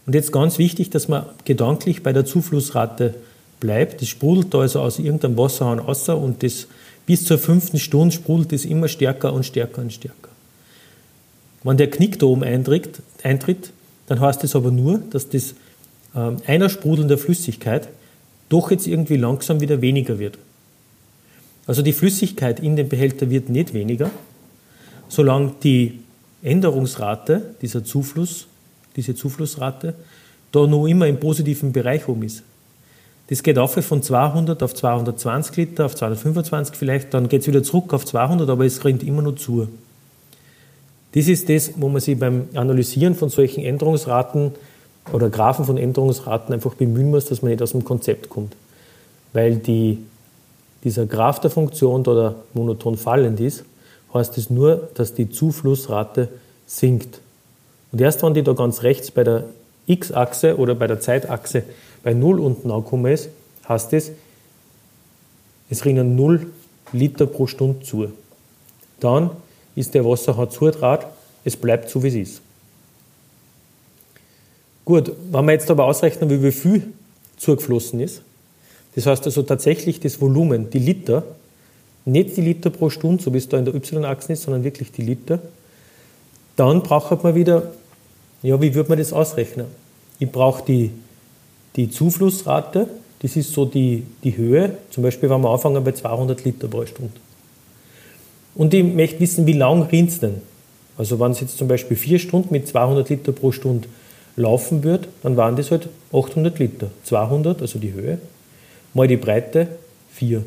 Und 0.05 0.15
jetzt 0.15 0.31
ganz 0.31 0.57
wichtig, 0.57 0.89
dass 0.89 1.07
man 1.07 1.25
gedanklich 1.45 2.03
bei 2.03 2.13
der 2.13 2.25
Zuflussrate 2.25 3.15
bleibt. 3.59 4.01
Das 4.01 4.09
sprudelt 4.09 4.53
da 4.53 4.59
also 4.59 4.81
aus 4.81 4.99
irgendeinem 4.99 5.37
Wasserhahn 5.37 5.79
raus 5.79 6.09
und 6.09 6.43
das 6.43 6.67
bis 7.05 7.25
zur 7.25 7.37
fünften 7.37 7.79
Stunde 7.79 8.13
sprudelt 8.13 8.53
es 8.53 8.65
immer 8.65 8.87
stärker 8.87 9.33
und 9.33 9.45
stärker 9.45 9.81
und 9.81 9.93
stärker. 9.93 10.29
Wenn 11.63 11.77
der 11.77 11.89
Knick 11.89 12.19
da 12.19 12.25
oben 12.25 12.43
eintritt, 12.43 13.01
eintritt 13.23 13.71
dann 14.07 14.19
heißt 14.19 14.43
das 14.43 14.55
aber 14.55 14.71
nur, 14.71 14.99
dass 15.09 15.29
das 15.29 15.53
äh, 16.15 16.31
einer 16.45 16.69
Sprudeln 16.69 17.07
der 17.07 17.17
Flüssigkeit 17.17 17.87
doch 18.49 18.71
jetzt 18.71 18.87
irgendwie 18.87 19.15
langsam 19.15 19.61
wieder 19.61 19.81
weniger 19.81 20.19
wird. 20.19 20.37
Also 21.65 21.81
die 21.81 21.93
Flüssigkeit 21.93 22.59
in 22.59 22.75
dem 22.75 22.89
Behälter 22.89 23.29
wird 23.29 23.49
nicht 23.49 23.73
weniger, 23.73 24.09
solange 25.07 25.53
die 25.63 25.99
Änderungsrate 26.43 27.55
dieser 27.61 27.85
Zufluss 27.85 28.47
diese 28.95 29.15
Zuflussrate, 29.15 29.95
da 30.51 30.67
noch 30.67 30.85
immer 30.85 31.07
im 31.07 31.19
positiven 31.19 31.71
Bereich 31.71 32.07
um 32.07 32.23
ist. 32.23 32.43
Das 33.29 33.43
geht 33.43 33.57
auf 33.57 33.73
von 33.73 34.03
200 34.03 34.61
auf 34.61 34.73
220 34.73 35.55
Liter, 35.55 35.85
auf 35.85 35.95
225 35.95 36.75
vielleicht, 36.75 37.13
dann 37.13 37.29
geht 37.29 37.41
es 37.41 37.47
wieder 37.47 37.63
zurück 37.63 37.93
auf 37.93 38.05
200, 38.05 38.49
aber 38.49 38.65
es 38.65 38.83
rennt 38.83 39.03
immer 39.03 39.21
noch 39.21 39.35
zu. 39.35 39.69
Das 41.13 41.27
ist 41.27 41.49
das, 41.49 41.71
wo 41.77 41.89
man 41.89 42.01
sich 42.01 42.19
beim 42.19 42.49
Analysieren 42.53 43.15
von 43.15 43.29
solchen 43.29 43.63
Änderungsraten 43.63 44.51
oder 45.11 45.29
Graphen 45.29 45.65
von 45.65 45.77
Änderungsraten 45.77 46.53
einfach 46.53 46.73
bemühen 46.75 47.09
muss, 47.09 47.25
dass 47.25 47.41
man 47.41 47.51
nicht 47.51 47.61
aus 47.61 47.71
dem 47.71 47.83
Konzept 47.83 48.29
kommt. 48.29 48.55
Weil 49.33 49.55
die, 49.55 49.99
dieser 50.83 51.05
Graph 51.05 51.39
der 51.39 51.51
Funktion 51.51 52.03
da 52.03 52.35
monoton 52.53 52.97
fallend 52.97 53.39
ist, 53.39 53.63
heißt 54.13 54.37
es 54.37 54.45
das 54.45 54.49
nur, 54.49 54.89
dass 54.93 55.13
die 55.13 55.29
Zuflussrate 55.29 56.29
sinkt. 56.65 57.19
Und 57.91 58.01
erst 58.01 58.23
wenn 58.23 58.33
die 58.33 58.43
da 58.43 58.53
ganz 58.53 58.83
rechts 58.83 59.11
bei 59.11 59.23
der 59.23 59.45
x-Achse 59.87 60.57
oder 60.57 60.75
bei 60.75 60.87
der 60.87 60.99
Zeitachse 60.99 61.63
bei 62.03 62.13
0 62.13 62.39
unten 62.39 62.71
angekommen 62.71 63.11
ist, 63.11 63.29
heißt 63.67 63.93
es, 63.93 64.11
es 65.69 65.85
rinnen 65.85 66.15
0 66.15 66.47
Liter 66.93 67.25
pro 67.25 67.47
Stunde 67.47 67.85
zu. 67.85 68.11
Dann 68.99 69.31
ist 69.75 69.93
der 69.93 70.05
Wasserhahn 70.05 70.51
zudraht, 70.51 71.07
es 71.43 71.55
bleibt 71.55 71.89
so, 71.89 72.03
wie 72.03 72.07
es 72.07 72.15
ist. 72.15 72.41
Gut, 74.85 75.11
wenn 75.31 75.45
wir 75.45 75.53
jetzt 75.53 75.69
aber 75.71 75.85
ausrechnen, 75.85 76.29
wie 76.29 76.51
viel 76.51 76.91
zugeflossen 77.37 77.99
ist, 77.99 78.21
das 78.95 79.05
heißt 79.05 79.25
also 79.25 79.43
tatsächlich 79.43 79.99
das 79.99 80.19
Volumen, 80.19 80.69
die 80.69 80.79
Liter, 80.79 81.23
nicht 82.03 82.35
die 82.35 82.41
Liter 82.41 82.69
pro 82.69 82.89
Stunde, 82.89 83.23
so 83.23 83.33
wie 83.33 83.37
es 83.37 83.47
da 83.47 83.57
in 83.57 83.65
der 83.65 83.75
y-Achse 83.75 84.33
ist, 84.33 84.43
sondern 84.43 84.63
wirklich 84.63 84.91
die 84.91 85.03
Liter, 85.03 85.39
dann 86.57 86.81
braucht 86.81 87.23
man 87.23 87.35
wieder 87.35 87.71
ja, 88.43 88.59
wie 88.61 88.73
würde 88.73 88.89
man 88.89 88.97
das 88.97 89.13
ausrechnen? 89.13 89.67
Ich 90.19 90.31
brauche 90.31 90.63
die, 90.65 90.91
die 91.75 91.89
Zuflussrate, 91.89 92.87
das 93.21 93.35
ist 93.35 93.53
so 93.53 93.65
die, 93.65 94.03
die 94.23 94.35
Höhe, 94.35 94.77
zum 94.89 95.03
Beispiel, 95.03 95.29
wenn 95.29 95.41
wir 95.41 95.49
anfangen 95.49 95.83
bei 95.83 95.91
200 95.91 96.43
Liter 96.43 96.67
pro 96.67 96.85
Stunde. 96.85 97.13
Und 98.55 98.73
ich 98.73 98.83
möchte 98.83 99.19
wissen, 99.19 99.45
wie 99.45 99.53
lang 99.53 99.83
rinnt 99.83 100.09
es 100.09 100.19
denn? 100.19 100.41
Also 100.97 101.19
wenn 101.19 101.31
es 101.31 101.39
jetzt 101.39 101.57
zum 101.57 101.67
Beispiel 101.67 101.95
vier 101.95 102.19
Stunden 102.19 102.49
mit 102.51 102.67
200 102.67 103.09
Liter 103.09 103.31
pro 103.31 103.51
Stunde 103.51 103.87
laufen 104.35 104.83
wird, 104.83 105.07
dann 105.23 105.37
waren 105.37 105.55
das 105.55 105.71
halt 105.71 105.89
800 106.11 106.59
Liter. 106.59 106.87
200, 107.03 107.61
also 107.61 107.79
die 107.79 107.93
Höhe, 107.93 108.17
mal 108.93 109.07
die 109.07 109.17
Breite, 109.17 109.67
4. 110.13 110.43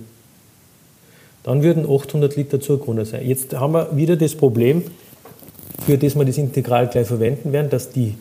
Dann 1.45 1.63
würden 1.63 1.85
800 1.89 2.37
Liter 2.37 2.61
Zugrunde 2.61 3.05
sein. 3.05 3.27
Jetzt 3.27 3.55
haben 3.55 3.73
wir 3.75 3.97
wieder 3.97 4.17
das 4.17 4.35
Problem, 4.35 4.85
für 5.87 5.99
das 5.99 6.15
wir 6.15 6.25
das 6.25 6.39
Integral 6.39 6.89
gleich 6.89 7.07
verwenden 7.07 7.53
werden, 7.53 7.71
dass 7.71 7.91
die 7.91 8.15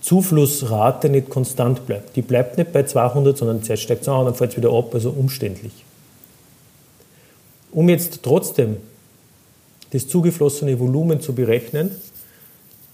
Zuflussrate 0.00 1.08
nicht 1.08 1.30
konstant 1.30 1.86
bleibt. 1.86 2.16
Die 2.16 2.22
bleibt 2.22 2.58
nicht 2.58 2.72
bei 2.72 2.82
200, 2.82 3.36
sondern 3.36 3.62
zuerst 3.62 3.84
steigt 3.84 4.02
es 4.02 4.08
an 4.08 4.24
dann 4.24 4.34
fällt 4.34 4.52
es 4.52 4.56
wieder 4.56 4.72
ab, 4.72 4.94
also 4.94 5.10
umständlich. 5.10 5.72
Um 7.70 7.88
jetzt 7.88 8.22
trotzdem 8.22 8.76
das 9.90 10.08
zugeflossene 10.08 10.78
Volumen 10.78 11.20
zu 11.20 11.34
berechnen, 11.34 11.90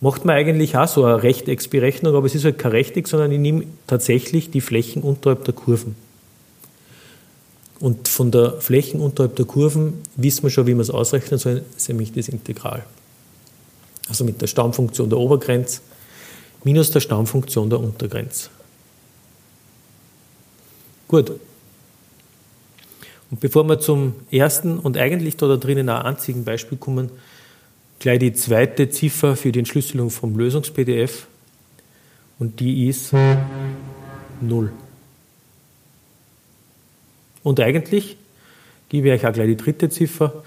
macht 0.00 0.24
man 0.24 0.36
eigentlich 0.36 0.76
auch 0.76 0.86
so 0.86 1.04
eine 1.04 1.22
Rechtecksberechnung, 1.22 2.14
aber 2.14 2.26
es 2.26 2.34
ist 2.34 2.44
halt 2.44 2.58
kein 2.58 2.72
Rechteck, 2.72 3.08
sondern 3.08 3.32
ich 3.32 3.38
nehme 3.38 3.64
tatsächlich 3.86 4.50
die 4.50 4.60
Flächen 4.60 5.02
unterhalb 5.02 5.44
der 5.44 5.54
Kurven. 5.54 5.96
Und 7.80 8.08
von 8.08 8.30
der 8.30 8.60
Flächen 8.60 9.00
unterhalb 9.00 9.36
der 9.36 9.46
Kurven 9.46 9.94
wissen 10.16 10.42
wir 10.42 10.50
schon, 10.50 10.66
wie 10.66 10.74
man 10.74 10.82
es 10.82 10.90
ausrechnen 10.90 11.38
soll, 11.38 11.62
nämlich 11.88 12.12
das 12.12 12.28
Integral 12.28 12.84
also 14.08 14.24
mit 14.24 14.40
der 14.40 14.46
Stammfunktion 14.46 15.10
der 15.10 15.18
Obergrenze, 15.18 15.80
minus 16.64 16.90
der 16.90 17.00
Stammfunktion 17.00 17.70
der 17.70 17.80
Untergrenze. 17.80 18.50
Gut. 21.06 21.32
Und 23.30 23.40
bevor 23.40 23.64
wir 23.64 23.78
zum 23.78 24.14
ersten 24.30 24.78
und 24.78 24.96
eigentlich 24.96 25.36
da, 25.36 25.54
drinnen 25.56 25.88
auch 25.90 26.04
einzigen 26.04 26.44
Beispiel 26.44 26.78
kommen, 26.78 27.10
gleich 27.98 28.18
die 28.20 28.32
zweite 28.32 28.88
Ziffer 28.88 29.36
für 29.36 29.52
die 29.52 29.58
Entschlüsselung 29.58 30.10
vom 30.10 30.38
Lösungs-PDF 30.38 31.26
und 32.38 32.60
die 32.60 32.88
ist 32.88 33.12
0. 34.40 34.72
Und 37.42 37.60
eigentlich 37.60 38.16
gebe 38.88 39.08
ich 39.08 39.14
euch 39.14 39.26
auch 39.26 39.32
gleich 39.32 39.48
die 39.48 39.56
dritte 39.56 39.88
Ziffer, 39.88 40.44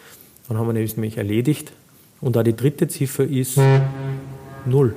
dann 0.47 0.57
haben 0.57 0.67
wir 0.67 0.73
nämlich 0.73 1.17
erledigt. 1.17 1.71
Und 2.21 2.35
da 2.35 2.43
die 2.43 2.55
dritte 2.55 2.87
Ziffer 2.87 3.23
ist 3.23 3.59
0. 4.65 4.95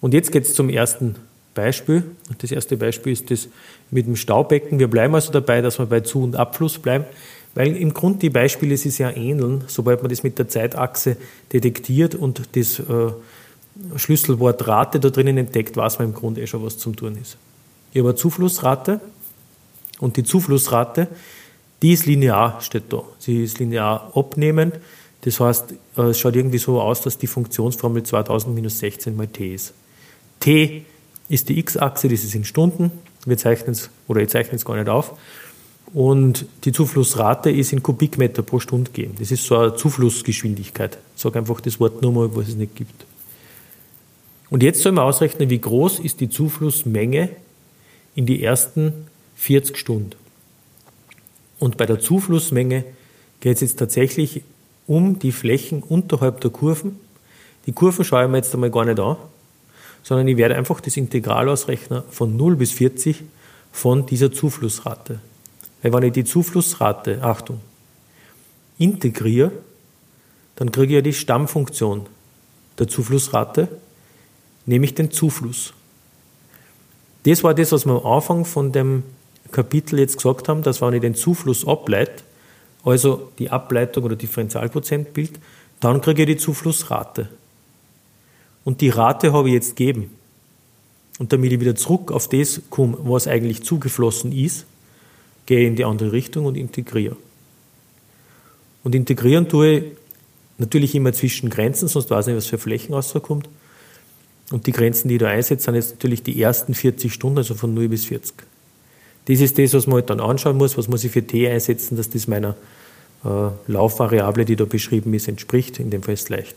Und 0.00 0.14
jetzt 0.14 0.30
geht 0.30 0.44
es 0.44 0.54
zum 0.54 0.68
ersten 0.68 1.16
Beispiel. 1.54 2.04
Und 2.28 2.42
das 2.42 2.52
erste 2.52 2.76
Beispiel 2.76 3.12
ist 3.12 3.30
das 3.30 3.48
mit 3.90 4.06
dem 4.06 4.14
Staubecken. 4.14 4.78
Wir 4.78 4.88
bleiben 4.88 5.14
also 5.14 5.32
dabei, 5.32 5.62
dass 5.62 5.78
wir 5.78 5.86
bei 5.86 6.00
Zu- 6.00 6.22
und 6.22 6.36
Abfluss 6.36 6.78
bleiben, 6.78 7.06
weil 7.54 7.74
im 7.74 7.94
Grunde 7.94 8.18
die 8.18 8.30
Beispiele 8.30 8.76
sich 8.76 8.94
sehr 8.94 9.16
ähneln, 9.16 9.64
sobald 9.66 10.02
man 10.02 10.10
das 10.10 10.22
mit 10.22 10.38
der 10.38 10.48
Zeitachse 10.48 11.16
detektiert 11.52 12.14
und 12.14 12.42
das 12.52 12.78
äh, 12.78 12.82
Schlüsselwort 13.96 14.68
Rate 14.68 15.00
da 15.00 15.08
drinnen 15.08 15.38
entdeckt, 15.38 15.76
weiß 15.76 15.98
man 15.98 16.08
im 16.08 16.14
Grunde 16.14 16.42
eh 16.42 16.46
schon, 16.46 16.62
was 16.62 16.78
zum 16.78 16.94
tun 16.94 17.16
ist. 17.20 17.38
Ich 17.92 17.98
habe 17.98 18.10
eine 18.10 18.16
Zuflussrate 18.16 19.00
und 19.98 20.18
die 20.18 20.24
Zuflussrate 20.24 21.08
die 21.82 21.92
ist 21.92 22.06
linear, 22.06 22.60
steht 22.60 22.92
da. 22.92 23.02
Sie 23.18 23.44
ist 23.44 23.58
linear 23.58 24.12
abnehmend. 24.14 24.74
Das 25.22 25.40
heißt, 25.40 25.74
äh, 25.96 26.02
es 26.02 26.18
schaut 26.18 26.36
irgendwie 26.36 26.58
so 26.58 26.80
aus, 26.80 27.02
dass 27.02 27.18
die 27.18 27.26
Funktionsformel 27.26 28.02
2000 28.02 28.54
minus 28.54 28.78
16 28.78 29.16
mal 29.16 29.26
t 29.26 29.54
ist. 29.54 29.74
t 30.40 30.84
ist 31.28 31.48
die 31.48 31.58
x-Achse, 31.58 32.08
das 32.08 32.22
ist 32.22 32.34
in 32.34 32.44
Stunden. 32.44 32.92
Wir 33.24 33.36
zeichnen 33.36 33.72
es, 33.72 33.90
oder 34.06 34.20
ich 34.20 34.28
zeichne 34.28 34.54
es 34.54 34.64
gar 34.64 34.76
nicht 34.76 34.88
auf. 34.88 35.18
Und 35.92 36.46
die 36.64 36.72
Zuflussrate 36.72 37.50
ist 37.50 37.72
in 37.72 37.82
Kubikmeter 37.82 38.42
pro 38.42 38.60
Stunde 38.60 38.90
gegeben. 38.90 39.14
Das 39.18 39.30
ist 39.30 39.44
so 39.44 39.56
eine 39.56 39.74
Zuflussgeschwindigkeit. 39.74 40.98
Ich 41.16 41.22
sage 41.22 41.38
einfach 41.38 41.60
das 41.60 41.80
Wort 41.80 42.02
nur 42.02 42.12
mal, 42.12 42.36
was 42.36 42.48
es 42.48 42.54
nicht 42.54 42.76
gibt. 42.76 43.04
Und 44.50 44.62
jetzt 44.62 44.80
soll 44.82 44.92
man 44.92 45.04
ausrechnen, 45.04 45.50
wie 45.50 45.60
groß 45.60 45.98
ist 45.98 46.20
die 46.20 46.28
Zuflussmenge 46.28 47.30
in 48.14 48.26
die 48.26 48.42
ersten 48.42 49.06
40 49.36 49.76
Stunden. 49.76 50.10
Und 51.58 51.76
bei 51.76 51.86
der 51.86 52.00
Zuflussmenge 52.00 52.84
geht 53.40 53.56
es 53.56 53.60
jetzt 53.60 53.78
tatsächlich 53.78 54.42
um 54.86 55.18
die 55.18 55.32
Flächen 55.32 55.82
unterhalb 55.82 56.40
der 56.40 56.50
Kurven. 56.50 56.98
Die 57.66 57.72
Kurven 57.72 58.04
schaue 58.04 58.24
ich 58.24 58.30
mir 58.30 58.36
jetzt 58.38 58.54
einmal 58.54 58.70
gar 58.70 58.84
nicht 58.84 59.00
an, 59.00 59.16
sondern 60.02 60.28
ich 60.28 60.36
werde 60.36 60.56
einfach 60.56 60.80
das 60.80 60.96
Integral 60.96 61.48
ausrechnen 61.48 62.02
von 62.10 62.36
0 62.36 62.56
bis 62.56 62.72
40 62.72 63.24
von 63.72 64.06
dieser 64.06 64.30
Zuflussrate. 64.32 65.20
Weil 65.82 65.92
wenn 65.92 66.02
ich 66.04 66.12
die 66.12 66.24
Zuflussrate, 66.24 67.22
Achtung, 67.22 67.60
integriere, 68.78 69.52
dann 70.56 70.70
kriege 70.70 70.92
ich 70.92 70.96
ja 70.96 71.00
die 71.00 71.12
Stammfunktion 71.12 72.06
der 72.78 72.88
Zuflussrate, 72.88 73.68
nämlich 74.64 74.94
den 74.94 75.10
Zufluss. 75.10 75.72
Das 77.24 77.42
war 77.42 77.54
das, 77.54 77.72
was 77.72 77.86
wir 77.86 78.04
am 78.04 78.06
Anfang 78.06 78.44
von 78.44 78.72
dem 78.72 79.02
Kapitel 79.50 79.98
jetzt 79.98 80.16
gesagt 80.16 80.48
haben, 80.48 80.62
dass 80.62 80.80
wenn 80.80 80.94
ich 80.94 81.00
den 81.00 81.14
Zufluss 81.14 81.66
ableite, 81.66 82.22
also 82.84 83.32
die 83.38 83.50
Ableitung 83.50 84.04
oder 84.04 84.16
Differentialquotient 84.16 85.12
bildet, 85.12 85.40
dann 85.80 86.00
kriege 86.00 86.22
ich 86.22 86.28
die 86.28 86.36
Zuflussrate. 86.36 87.28
Und 88.64 88.80
die 88.80 88.88
Rate 88.88 89.32
habe 89.32 89.48
ich 89.48 89.54
jetzt 89.54 89.76
gegeben. 89.76 90.10
Und 91.18 91.32
damit 91.32 91.52
ich 91.52 91.60
wieder 91.60 91.74
zurück 91.74 92.12
auf 92.12 92.28
das 92.28 92.60
komme, 92.70 92.98
was 93.02 93.26
eigentlich 93.26 93.62
zugeflossen 93.62 94.32
ist, 94.32 94.66
gehe 95.46 95.60
ich 95.60 95.66
in 95.66 95.76
die 95.76 95.84
andere 95.84 96.12
Richtung 96.12 96.46
und 96.46 96.56
integriere. 96.56 97.16
Und 98.84 98.94
integrieren 98.94 99.48
tue 99.48 99.78
ich 99.78 99.84
natürlich 100.58 100.94
immer 100.94 101.12
zwischen 101.12 101.50
Grenzen, 101.50 101.88
sonst 101.88 102.10
weiß 102.10 102.26
ich 102.26 102.34
nicht, 102.34 102.44
was 102.44 102.46
für 102.46 102.58
Flächen 102.58 102.94
rauskommt. 102.94 103.48
Und 104.50 104.66
die 104.66 104.72
Grenzen, 104.72 105.08
die 105.08 105.14
ich 105.14 105.20
da 105.20 105.28
einsetze, 105.28 105.64
sind 105.64 105.74
jetzt 105.74 105.92
natürlich 105.92 106.22
die 106.22 106.40
ersten 106.40 106.74
40 106.74 107.12
Stunden, 107.12 107.38
also 107.38 107.54
von 107.54 107.74
0 107.74 107.88
bis 107.88 108.04
40. 108.04 108.34
Das 109.26 109.40
ist 109.40 109.58
das, 109.58 109.74
was 109.74 109.86
man 109.86 109.96
halt 109.96 110.08
dann 110.10 110.20
anschauen 110.20 110.56
muss, 110.56 110.78
was 110.78 110.88
muss 110.88 111.04
ich 111.04 111.12
für 111.12 111.26
t 111.26 111.48
einsetzen, 111.48 111.96
dass 111.96 112.10
das 112.10 112.28
meiner 112.28 112.54
äh, 113.24 113.48
Laufvariable, 113.66 114.44
die 114.44 114.56
da 114.56 114.64
beschrieben 114.64 115.14
ist, 115.14 115.28
entspricht. 115.28 115.80
In 115.80 115.90
dem 115.90 116.02
Fall 116.02 116.14
ist 116.14 116.28
leicht. 116.28 116.56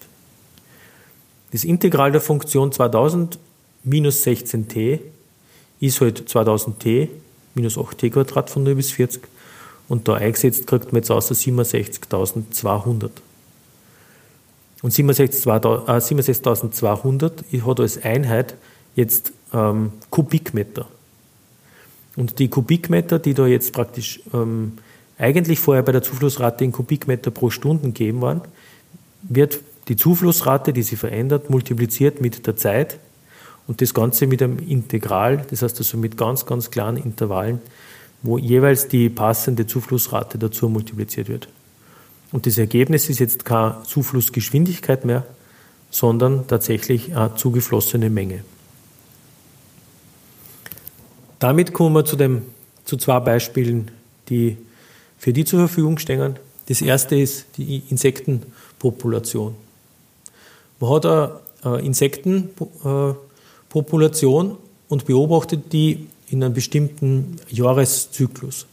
Das 1.51 1.63
Integral 1.63 2.11
der 2.11 2.21
Funktion 2.21 2.71
2000 2.71 3.39
minus 3.83 4.23
16t 4.25 4.99
ist 5.79 6.01
halt 6.01 6.29
2000t 6.29 7.07
minus 7.55 7.75
8t 7.77 8.11
Quadrat 8.11 8.51
von 8.51 8.63
0 8.63 8.75
bis 8.75 8.91
40 8.91 9.23
und 9.87 10.07
da 10.07 10.13
eingesetzt 10.15 10.67
kriegt 10.67 10.93
man 10.93 11.01
jetzt 11.01 11.09
außer 11.09 11.33
67.200. 11.33 13.09
Und 14.81 14.93
67.200 14.93 17.31
äh, 17.51 17.61
hat 17.61 17.79
als 17.79 18.03
Einheit 18.03 18.55
jetzt 18.95 19.31
ähm, 19.53 19.93
Kubikmeter. 20.11 20.85
Und 22.15 22.39
die 22.39 22.49
Kubikmeter, 22.49 23.19
die 23.19 23.33
da 23.33 23.45
jetzt 23.47 23.73
praktisch 23.73 24.19
ähm, 24.33 24.73
eigentlich 25.17 25.59
vorher 25.59 25.83
bei 25.83 25.91
der 25.91 26.01
Zuflussrate 26.01 26.63
in 26.63 26.71
Kubikmeter 26.71 27.31
pro 27.31 27.49
Stunde 27.49 27.83
gegeben 27.83 28.21
waren, 28.21 28.41
wird 29.21 29.59
die 29.87 29.95
Zuflussrate, 29.95 30.73
die 30.73 30.83
sich 30.83 30.99
verändert, 30.99 31.49
multipliziert 31.49 32.21
mit 32.21 32.45
der 32.47 32.55
Zeit 32.55 32.99
und 33.67 33.81
das 33.81 33.93
Ganze 33.93 34.27
mit 34.27 34.41
einem 34.41 34.59
Integral, 34.59 35.45
das 35.49 35.61
heißt 35.61 35.77
also 35.77 35.97
mit 35.97 36.17
ganz, 36.17 36.45
ganz 36.45 36.71
klaren 36.71 36.97
Intervallen, 36.97 37.61
wo 38.21 38.37
jeweils 38.37 38.87
die 38.87 39.09
passende 39.09 39.67
Zuflussrate 39.67 40.37
dazu 40.37 40.69
multipliziert 40.69 41.29
wird. 41.29 41.47
Und 42.31 42.45
das 42.45 42.57
Ergebnis 42.57 43.09
ist 43.09 43.19
jetzt 43.19 43.45
keine 43.45 43.77
Zuflussgeschwindigkeit 43.83 45.05
mehr, 45.05 45.25
sondern 45.89 46.47
tatsächlich 46.47 47.15
eine 47.15 47.35
zugeflossene 47.35 48.09
Menge. 48.09 48.43
Damit 51.39 51.73
kommen 51.73 51.95
wir 51.95 52.05
zu, 52.05 52.15
dem, 52.15 52.43
zu 52.85 52.97
zwei 52.97 53.19
Beispielen, 53.19 53.89
die 54.29 54.57
für 55.17 55.33
die 55.33 55.45
zur 55.45 55.59
Verfügung 55.59 55.97
stehen. 55.97 56.35
Das 56.67 56.81
erste 56.81 57.15
ist 57.15 57.45
die 57.57 57.81
Insektenpopulation. 57.89 59.55
Man 60.79 60.91
hat 60.91 61.05
eine 61.05 61.79
Insektenpopulation 61.79 64.57
und 64.87 65.05
beobachtet 65.05 65.73
die 65.73 66.07
in 66.29 66.43
einem 66.43 66.53
bestimmten 66.53 67.37
Jahreszyklus. 67.49 68.67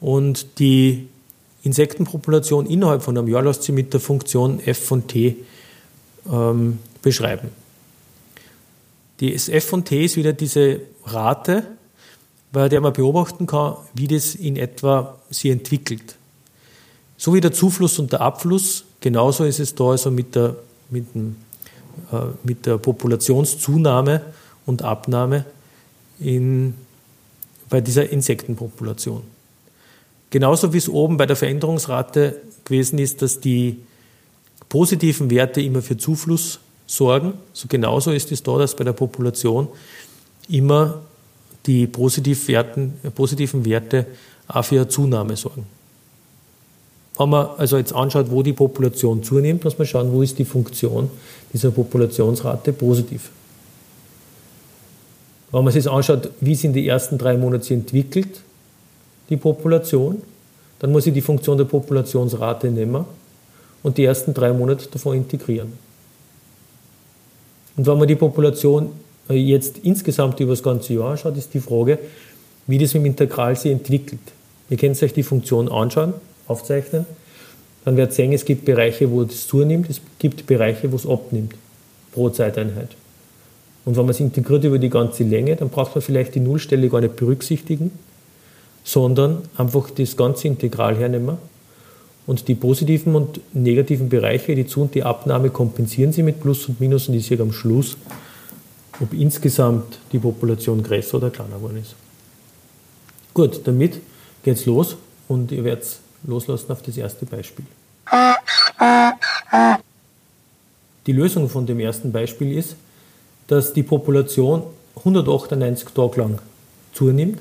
Und 0.00 0.58
die 0.58 1.08
Insektenpopulation 1.62 2.66
innerhalb 2.66 3.02
von 3.02 3.16
einem 3.16 3.28
Jahr 3.28 3.42
lässt 3.42 3.62
sich 3.62 3.74
mit 3.74 3.92
der 3.92 4.00
Funktion 4.00 4.60
f 4.60 4.84
von 4.84 5.06
t 5.06 5.36
ähm, 6.30 6.78
beschreiben. 7.02 7.48
Das 9.20 9.48
f 9.48 9.66
von 9.66 9.84
t 9.84 10.04
ist 10.04 10.16
wieder 10.16 10.32
diese 10.32 10.80
Rate, 11.04 11.66
bei 12.52 12.68
der 12.68 12.80
man 12.80 12.92
beobachten 12.92 13.46
kann, 13.46 13.76
wie 13.94 14.08
das 14.08 14.34
in 14.34 14.56
etwa 14.56 15.18
sich 15.30 15.50
entwickelt. 15.50 16.16
So 17.16 17.34
wie 17.34 17.40
der 17.40 17.52
Zufluss 17.52 17.98
und 17.98 18.12
der 18.12 18.22
Abfluss, 18.22 18.84
genauso 19.00 19.44
ist 19.44 19.60
es 19.60 19.74
da 19.74 19.90
also 19.90 20.10
mit 20.10 20.34
der, 20.34 20.56
mit, 20.88 21.14
dem, 21.14 21.36
äh, 22.10 22.16
mit 22.42 22.64
der 22.64 22.78
Populationszunahme 22.78 24.22
und 24.64 24.82
Abnahme 24.82 25.44
in, 26.18 26.74
bei 27.68 27.82
dieser 27.82 28.08
Insektenpopulation. 28.10 29.22
Genauso 30.30 30.72
wie 30.72 30.78
es 30.78 30.88
oben 30.88 31.18
bei 31.18 31.26
der 31.26 31.36
Veränderungsrate 31.36 32.40
gewesen 32.64 32.98
ist, 32.98 33.20
dass 33.20 33.40
die 33.40 33.80
positiven 34.68 35.30
Werte 35.30 35.60
immer 35.60 35.82
für 35.82 35.98
Zufluss 35.98 36.60
sorgen, 36.90 37.34
so 37.52 37.68
genauso 37.68 38.10
ist 38.10 38.32
es 38.32 38.42
da, 38.42 38.58
dass 38.58 38.74
bei 38.74 38.82
der 38.82 38.92
Population 38.92 39.68
immer 40.48 40.98
die 41.64 41.86
positiv 41.86 42.48
Werten, 42.48 42.94
positiven 43.14 43.64
Werte 43.64 44.06
auch 44.48 44.64
für 44.64 44.76
eine 44.76 44.88
Zunahme 44.88 45.36
sorgen. 45.36 45.66
Wenn 47.16 47.28
man 47.28 47.48
also 47.58 47.76
jetzt 47.76 47.92
anschaut, 47.92 48.30
wo 48.30 48.42
die 48.42 48.54
Population 48.54 49.22
zunimmt, 49.22 49.62
muss 49.62 49.78
man 49.78 49.86
schauen, 49.86 50.10
wo 50.10 50.22
ist 50.22 50.36
die 50.38 50.44
Funktion 50.44 51.10
dieser 51.52 51.70
Populationsrate 51.70 52.72
positiv. 52.72 53.30
Wenn 55.52 55.62
man 55.62 55.72
sich 55.72 55.88
anschaut, 55.88 56.30
wie 56.40 56.52
es 56.52 56.64
in 56.64 56.72
den 56.72 56.84
ersten 56.84 57.18
drei 57.18 57.36
Monaten 57.36 57.74
entwickelt, 57.74 58.40
die 59.28 59.36
Population, 59.36 60.22
dann 60.80 60.90
muss 60.90 61.06
ich 61.06 61.14
die 61.14 61.20
Funktion 61.20 61.56
der 61.56 61.66
Populationsrate 61.66 62.68
nehmen 62.68 63.04
und 63.82 63.96
die 63.96 64.04
ersten 64.04 64.34
drei 64.34 64.52
Monate 64.52 64.88
davon 64.88 65.16
integrieren. 65.16 65.89
Und 67.80 67.86
wenn 67.86 67.96
man 67.96 68.06
die 68.06 68.14
Population 68.14 68.90
äh, 69.30 69.36
jetzt 69.36 69.78
insgesamt 69.84 70.38
über 70.38 70.52
das 70.52 70.62
ganze 70.62 70.92
Jahr 70.92 71.12
anschaut, 71.12 71.34
ist 71.38 71.54
die 71.54 71.60
Frage, 71.60 71.98
wie 72.66 72.76
das 72.76 72.92
dem 72.92 73.06
Integral 73.06 73.56
sich 73.56 73.72
entwickelt. 73.72 74.20
Ihr 74.68 74.76
könnt 74.76 75.02
euch 75.02 75.14
die 75.14 75.22
Funktion 75.22 75.66
anschauen, 75.70 76.12
aufzeichnen, 76.46 77.06
dann 77.86 77.96
werdet 77.96 78.12
ihr 78.12 78.16
sehen, 78.16 78.32
es 78.34 78.44
gibt 78.44 78.66
Bereiche, 78.66 79.10
wo 79.10 79.22
es 79.22 79.46
zunimmt, 79.46 79.88
es 79.88 80.02
gibt 80.18 80.44
Bereiche, 80.44 80.92
wo 80.92 80.96
es 80.96 81.06
abnimmt, 81.06 81.54
pro 82.12 82.28
Zeiteinheit. 82.28 82.90
Und 83.86 83.96
wenn 83.96 84.04
man 84.04 84.10
es 84.10 84.20
integriert 84.20 84.62
über 84.64 84.78
die 84.78 84.90
ganze 84.90 85.24
Länge, 85.24 85.56
dann 85.56 85.70
braucht 85.70 85.94
man 85.94 86.02
vielleicht 86.02 86.34
die 86.34 86.40
Nullstelle 86.40 86.90
gar 86.90 87.00
nicht 87.00 87.16
berücksichtigen, 87.16 87.92
sondern 88.84 89.38
einfach 89.56 89.88
das 89.88 90.18
ganze 90.18 90.48
Integral 90.48 90.98
hernehmen 90.98 91.38
und 92.26 92.48
die 92.48 92.54
positiven 92.54 93.14
und 93.14 93.40
negativen 93.54 94.08
Bereiche, 94.08 94.54
die 94.54 94.66
Zu- 94.66 94.82
und 94.82 94.94
die 94.94 95.02
Abnahme, 95.02 95.50
kompensieren 95.50 96.12
sie 96.12 96.22
mit 96.22 96.40
Plus 96.40 96.68
und 96.68 96.80
Minus 96.80 97.08
und 97.08 97.14
ich 97.14 97.26
sehe 97.26 97.40
am 97.40 97.52
Schluss, 97.52 97.96
ob 99.00 99.12
insgesamt 99.14 99.98
die 100.12 100.18
Population 100.18 100.82
größer 100.82 101.16
oder 101.16 101.30
kleiner 101.30 101.56
geworden 101.56 101.78
ist. 101.78 101.94
Gut, 103.32 103.60
damit 103.64 104.00
geht's 104.42 104.66
los 104.66 104.96
und 105.28 105.52
ihr 105.52 105.64
werdet 105.64 105.86
loslassen 106.24 106.70
auf 106.70 106.82
das 106.82 106.96
erste 106.96 107.26
Beispiel. 107.26 107.64
Die 111.06 111.12
Lösung 111.12 111.48
von 111.48 111.66
dem 111.66 111.80
ersten 111.80 112.12
Beispiel 112.12 112.56
ist, 112.56 112.76
dass 113.46 113.72
die 113.72 113.82
Population 113.82 114.62
198 114.96 115.88
Tage 115.88 116.20
lang 116.20 116.38
zunimmt. 116.92 117.40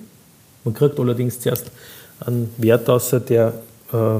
Man 0.64 0.74
kriegt 0.74 1.00
allerdings 1.00 1.40
zuerst 1.40 1.72
einen 2.20 2.54
Wert 2.58 2.90
außer 2.90 3.20
der 3.20 3.54
äh, 3.92 4.20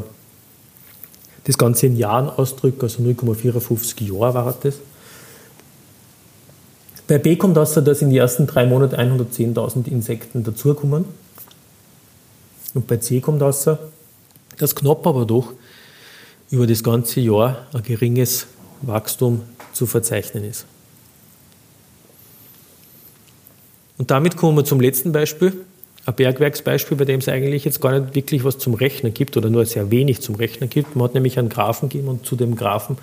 das 1.50 1.58
Ganze 1.58 1.88
in 1.88 1.98
Jahren 1.98 2.30
ausdrückt, 2.30 2.84
also 2.84 3.02
0,54 3.02 4.04
Jahre 4.04 4.36
war 4.36 4.56
das. 4.62 4.76
Bei 7.08 7.18
B 7.18 7.38
kommt 7.38 7.58
außer, 7.58 7.82
dass 7.82 8.04
in 8.04 8.12
den 8.12 8.20
ersten 8.20 8.46
drei 8.46 8.68
Monaten 8.68 8.94
110.000 8.94 9.88
Insekten 9.88 10.44
dazukommen. 10.44 11.06
Und 12.76 12.86
bei 12.86 12.98
C 12.98 13.20
kommt 13.20 13.42
außer, 13.42 13.80
dass 14.60 14.76
knapp 14.76 15.08
aber 15.08 15.26
doch 15.26 15.54
über 16.52 16.68
das 16.68 16.84
ganze 16.84 17.20
Jahr 17.20 17.66
ein 17.74 17.82
geringes 17.82 18.46
Wachstum 18.84 19.42
zu 19.74 19.88
verzeichnen 19.88 20.44
ist. 20.44 20.68
Und 23.98 24.12
damit 24.12 24.38
kommen 24.38 24.56
wir 24.56 24.66
zum 24.66 24.80
letzten 24.80 25.12
Beispiel, 25.12 25.66
ein 26.06 26.16
Bergwerksbeispiel, 26.16 26.98
bei 26.98 27.06
dem 27.06 27.20
es 27.20 27.28
eigentlich 27.28 27.66
jetzt 27.66 27.82
gar 27.82 27.98
nicht 28.00 28.16
wirklich 28.16 28.44
was 28.44 28.58
zum 28.58 28.74
Rechnen 28.74 29.14
gibt 29.14 29.38
oder 29.38 29.50
nur 29.50 29.66
sehr 29.66 29.92
wenig 29.92 30.22
zum 30.22 30.36
Rechnen 30.36 30.70
gibt. 30.70 30.96
Man 30.96 31.06
hat 31.06 31.14
nämlich 31.14 31.38
einen 31.38 31.50
Graphen 31.50 31.90
gegeben 31.90 32.08
und 32.08 32.26
zu 32.26 32.36
dem 32.36 32.56
Graphen 32.56 32.98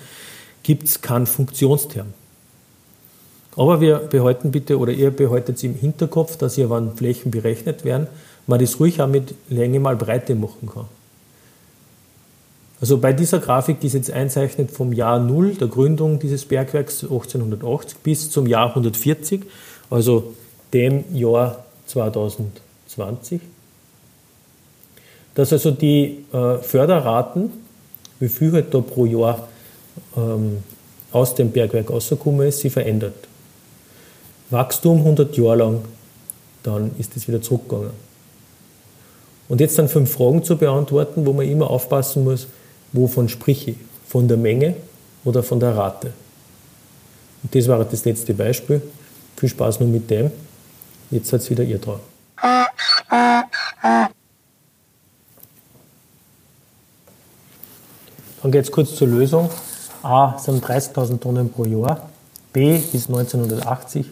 gibt 0.62 0.84
es 0.84 1.00
keinen 1.00 1.26
Funktionsterm. 1.26 2.14
Aber 3.56 3.80
wir 3.80 3.96
behalten 3.96 4.50
bitte, 4.50 4.78
oder 4.78 4.92
ihr 4.92 5.10
behaltet 5.10 5.62
im 5.64 5.74
Hinterkopf, 5.74 6.36
dass 6.36 6.58
ihr, 6.58 6.68
wenn 6.68 6.92
Flächen 6.94 7.30
berechnet 7.30 7.84
werden, 7.84 8.06
man 8.46 8.60
das 8.60 8.78
ruhig 8.78 9.00
auch 9.00 9.08
mit 9.08 9.34
Länge 9.48 9.80
mal 9.80 9.96
Breite 9.96 10.34
machen 10.34 10.68
kann. 10.72 10.86
Also 12.80 12.98
bei 12.98 13.14
dieser 13.14 13.38
Grafik, 13.38 13.80
die 13.80 13.86
ist 13.86 13.94
jetzt 13.94 14.10
einzeichnet 14.10 14.70
vom 14.70 14.92
Jahr 14.92 15.18
0 15.18 15.54
der 15.54 15.68
Gründung 15.68 16.18
dieses 16.18 16.44
Bergwerks 16.44 17.02
1880 17.02 17.98
bis 18.02 18.30
zum 18.30 18.46
Jahr 18.46 18.68
140, 18.68 19.42
also 19.88 20.34
dem 20.74 21.04
Jahr 21.14 21.64
2020. 22.96 23.40
Dass 25.34 25.52
also 25.52 25.70
die 25.70 26.24
äh, 26.32 26.58
Förderraten, 26.58 27.52
wie 28.18 28.28
viel 28.28 28.52
halt 28.52 28.72
da 28.72 28.80
pro 28.80 29.04
Jahr 29.04 29.46
ähm, 30.16 30.62
aus 31.12 31.34
dem 31.34 31.50
Bergwerk 31.50 31.90
rausgekommen 31.90 32.48
ist, 32.48 32.60
sie 32.60 32.70
verändert. 32.70 33.14
Wachstum 34.50 34.98
100 34.98 35.36
Jahre 35.36 35.56
lang, 35.56 35.84
dann 36.62 36.90
ist 36.98 37.16
es 37.16 37.28
wieder 37.28 37.42
zurückgegangen. 37.42 37.90
Und 39.48 39.60
jetzt 39.60 39.78
dann 39.78 39.88
fünf 39.88 40.10
Fragen 40.10 40.42
zu 40.42 40.56
beantworten, 40.56 41.26
wo 41.26 41.32
man 41.32 41.48
immer 41.48 41.70
aufpassen 41.70 42.24
muss, 42.24 42.48
wovon 42.92 43.28
sprich 43.28 43.68
ich? 43.68 43.76
Von 44.08 44.28
der 44.28 44.36
Menge 44.36 44.74
oder 45.24 45.42
von 45.42 45.60
der 45.60 45.76
Rate? 45.76 46.12
Und 47.42 47.54
das 47.54 47.68
war 47.68 47.84
das 47.84 48.04
letzte 48.04 48.34
Beispiel. 48.34 48.80
Viel 49.36 49.48
Spaß 49.48 49.80
noch 49.80 49.86
mit 49.86 50.10
dem. 50.10 50.30
Jetzt 51.10 51.28
seid 51.28 51.48
wieder 51.50 51.64
ihr 51.64 51.78
dran. 51.78 52.00
Dann 58.42 58.52
geht 58.52 58.64
es 58.64 58.70
kurz 58.70 58.94
zur 58.94 59.08
Lösung. 59.08 59.50
A 60.02 60.38
sind 60.38 60.64
30.000 60.64 61.18
Tonnen 61.18 61.50
pro 61.50 61.64
Jahr, 61.64 62.08
B 62.52 62.76
ist 62.76 63.08
1980, 63.08 64.06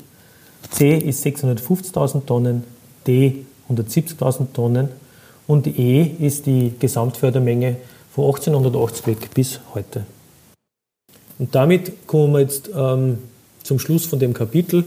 C 0.71 0.99
ist 0.99 1.25
650.000 1.25 2.27
Tonnen, 2.27 2.65
D 3.07 3.45
170.000 3.71 4.53
Tonnen 4.53 4.89
und 5.47 5.67
E 5.67 6.03
ist 6.03 6.47
die 6.47 6.75
Gesamtfördermenge 6.79 7.77
von 8.13 8.25
1880 8.25 9.07
weg 9.07 9.31
bis 9.35 9.61
heute. 9.73 10.05
Und 11.39 11.55
damit 11.55 12.07
kommen 12.07 12.33
wir 12.33 12.41
jetzt 12.41 12.71
ähm, 12.75 13.19
zum 13.63 13.79
Schluss 13.79 14.07
von 14.07 14.19
dem 14.19 14.35
Kapitel. 14.35 14.85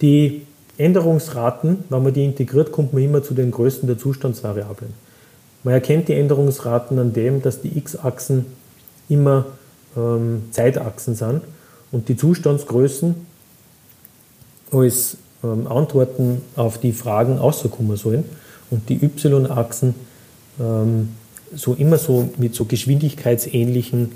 Die 0.00 0.46
Änderungsraten, 0.80 1.84
wenn 1.88 2.02
man 2.02 2.12
die 2.12 2.24
integriert, 2.24 2.72
kommt 2.72 2.92
man 2.92 3.02
immer 3.02 3.22
zu 3.22 3.34
den 3.34 3.50
Größen 3.50 3.86
der 3.86 3.98
Zustandsvariablen. 3.98 4.92
Man 5.62 5.74
erkennt 5.74 6.08
die 6.08 6.14
Änderungsraten 6.14 6.98
an 6.98 7.12
dem, 7.12 7.42
dass 7.42 7.60
die 7.60 7.76
x-Achsen 7.76 8.46
immer 9.08 9.46
ähm, 9.96 10.44
Zeitachsen 10.52 11.14
sind 11.14 11.42
und 11.92 12.08
die 12.08 12.16
Zustandsgrößen 12.16 13.14
als 14.72 15.16
ähm, 15.44 15.66
Antworten 15.66 16.42
auf 16.56 16.78
die 16.78 16.92
Fragen 16.92 17.38
rauskommen 17.38 17.96
sollen 17.96 18.24
und 18.70 18.88
die 18.88 19.04
y-Achsen 19.04 19.94
ähm, 20.58 21.10
so 21.54 21.74
immer 21.74 21.98
so 21.98 22.30
mit 22.38 22.54
so 22.54 22.64
geschwindigkeitsähnlichen 22.64 24.12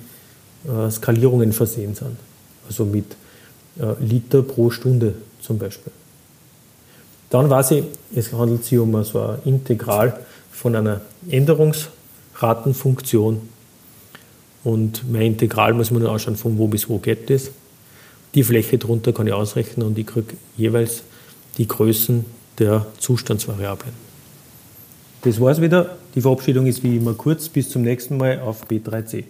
äh, 0.65 0.91
Skalierungen 0.91 1.53
versehen 1.53 1.95
sind. 1.95 2.17
Also 2.67 2.85
mit 2.85 3.17
äh, 3.79 4.03
Liter 4.03 4.43
pro 4.43 4.71
Stunde 4.71 5.15
zum 5.41 5.59
Beispiel. 5.59 5.93
Dann 7.35 7.51
weiß 7.51 7.73
ich, 7.73 7.83
es 8.15 8.33
handelt 8.33 8.65
sich 8.65 8.79
um 8.79 9.03
so 9.03 9.21
ein 9.21 9.39
Integral 9.45 10.17
von 10.53 10.77
einer 10.77 11.01
Änderungsratenfunktion. 11.29 13.41
Und 14.63 15.11
mein 15.11 15.23
Integral 15.23 15.75
muss 15.75 15.91
man 15.91 16.05
dann 16.05 16.13
anschauen, 16.13 16.37
von 16.37 16.57
wo 16.59 16.69
bis 16.69 16.89
wo 16.89 16.99
geht 16.99 17.29
das. 17.31 17.51
Die 18.37 18.45
Fläche 18.45 18.79
drunter 18.79 19.13
kann 19.13 19.27
ich 19.27 19.33
ausrechnen 19.33 19.85
und 19.85 19.99
ich 19.99 20.07
kriege 20.07 20.35
jeweils 20.57 21.03
die 21.59 21.67
Größen 21.67 22.25
der 22.61 22.87
Zustandsvariablen. 23.01 23.95
Das 25.23 25.41
war's 25.41 25.61
wieder. 25.61 25.97
Die 26.15 26.21
Verabschiedung 26.21 26.69
ist 26.69 26.85
wie 26.85 26.99
immer 26.99 27.15
kurz. 27.15 27.49
Bis 27.49 27.69
zum 27.69 27.83
nächsten 27.83 28.17
Mal 28.17 28.43
auf 28.43 28.69
B3C. 28.69 29.25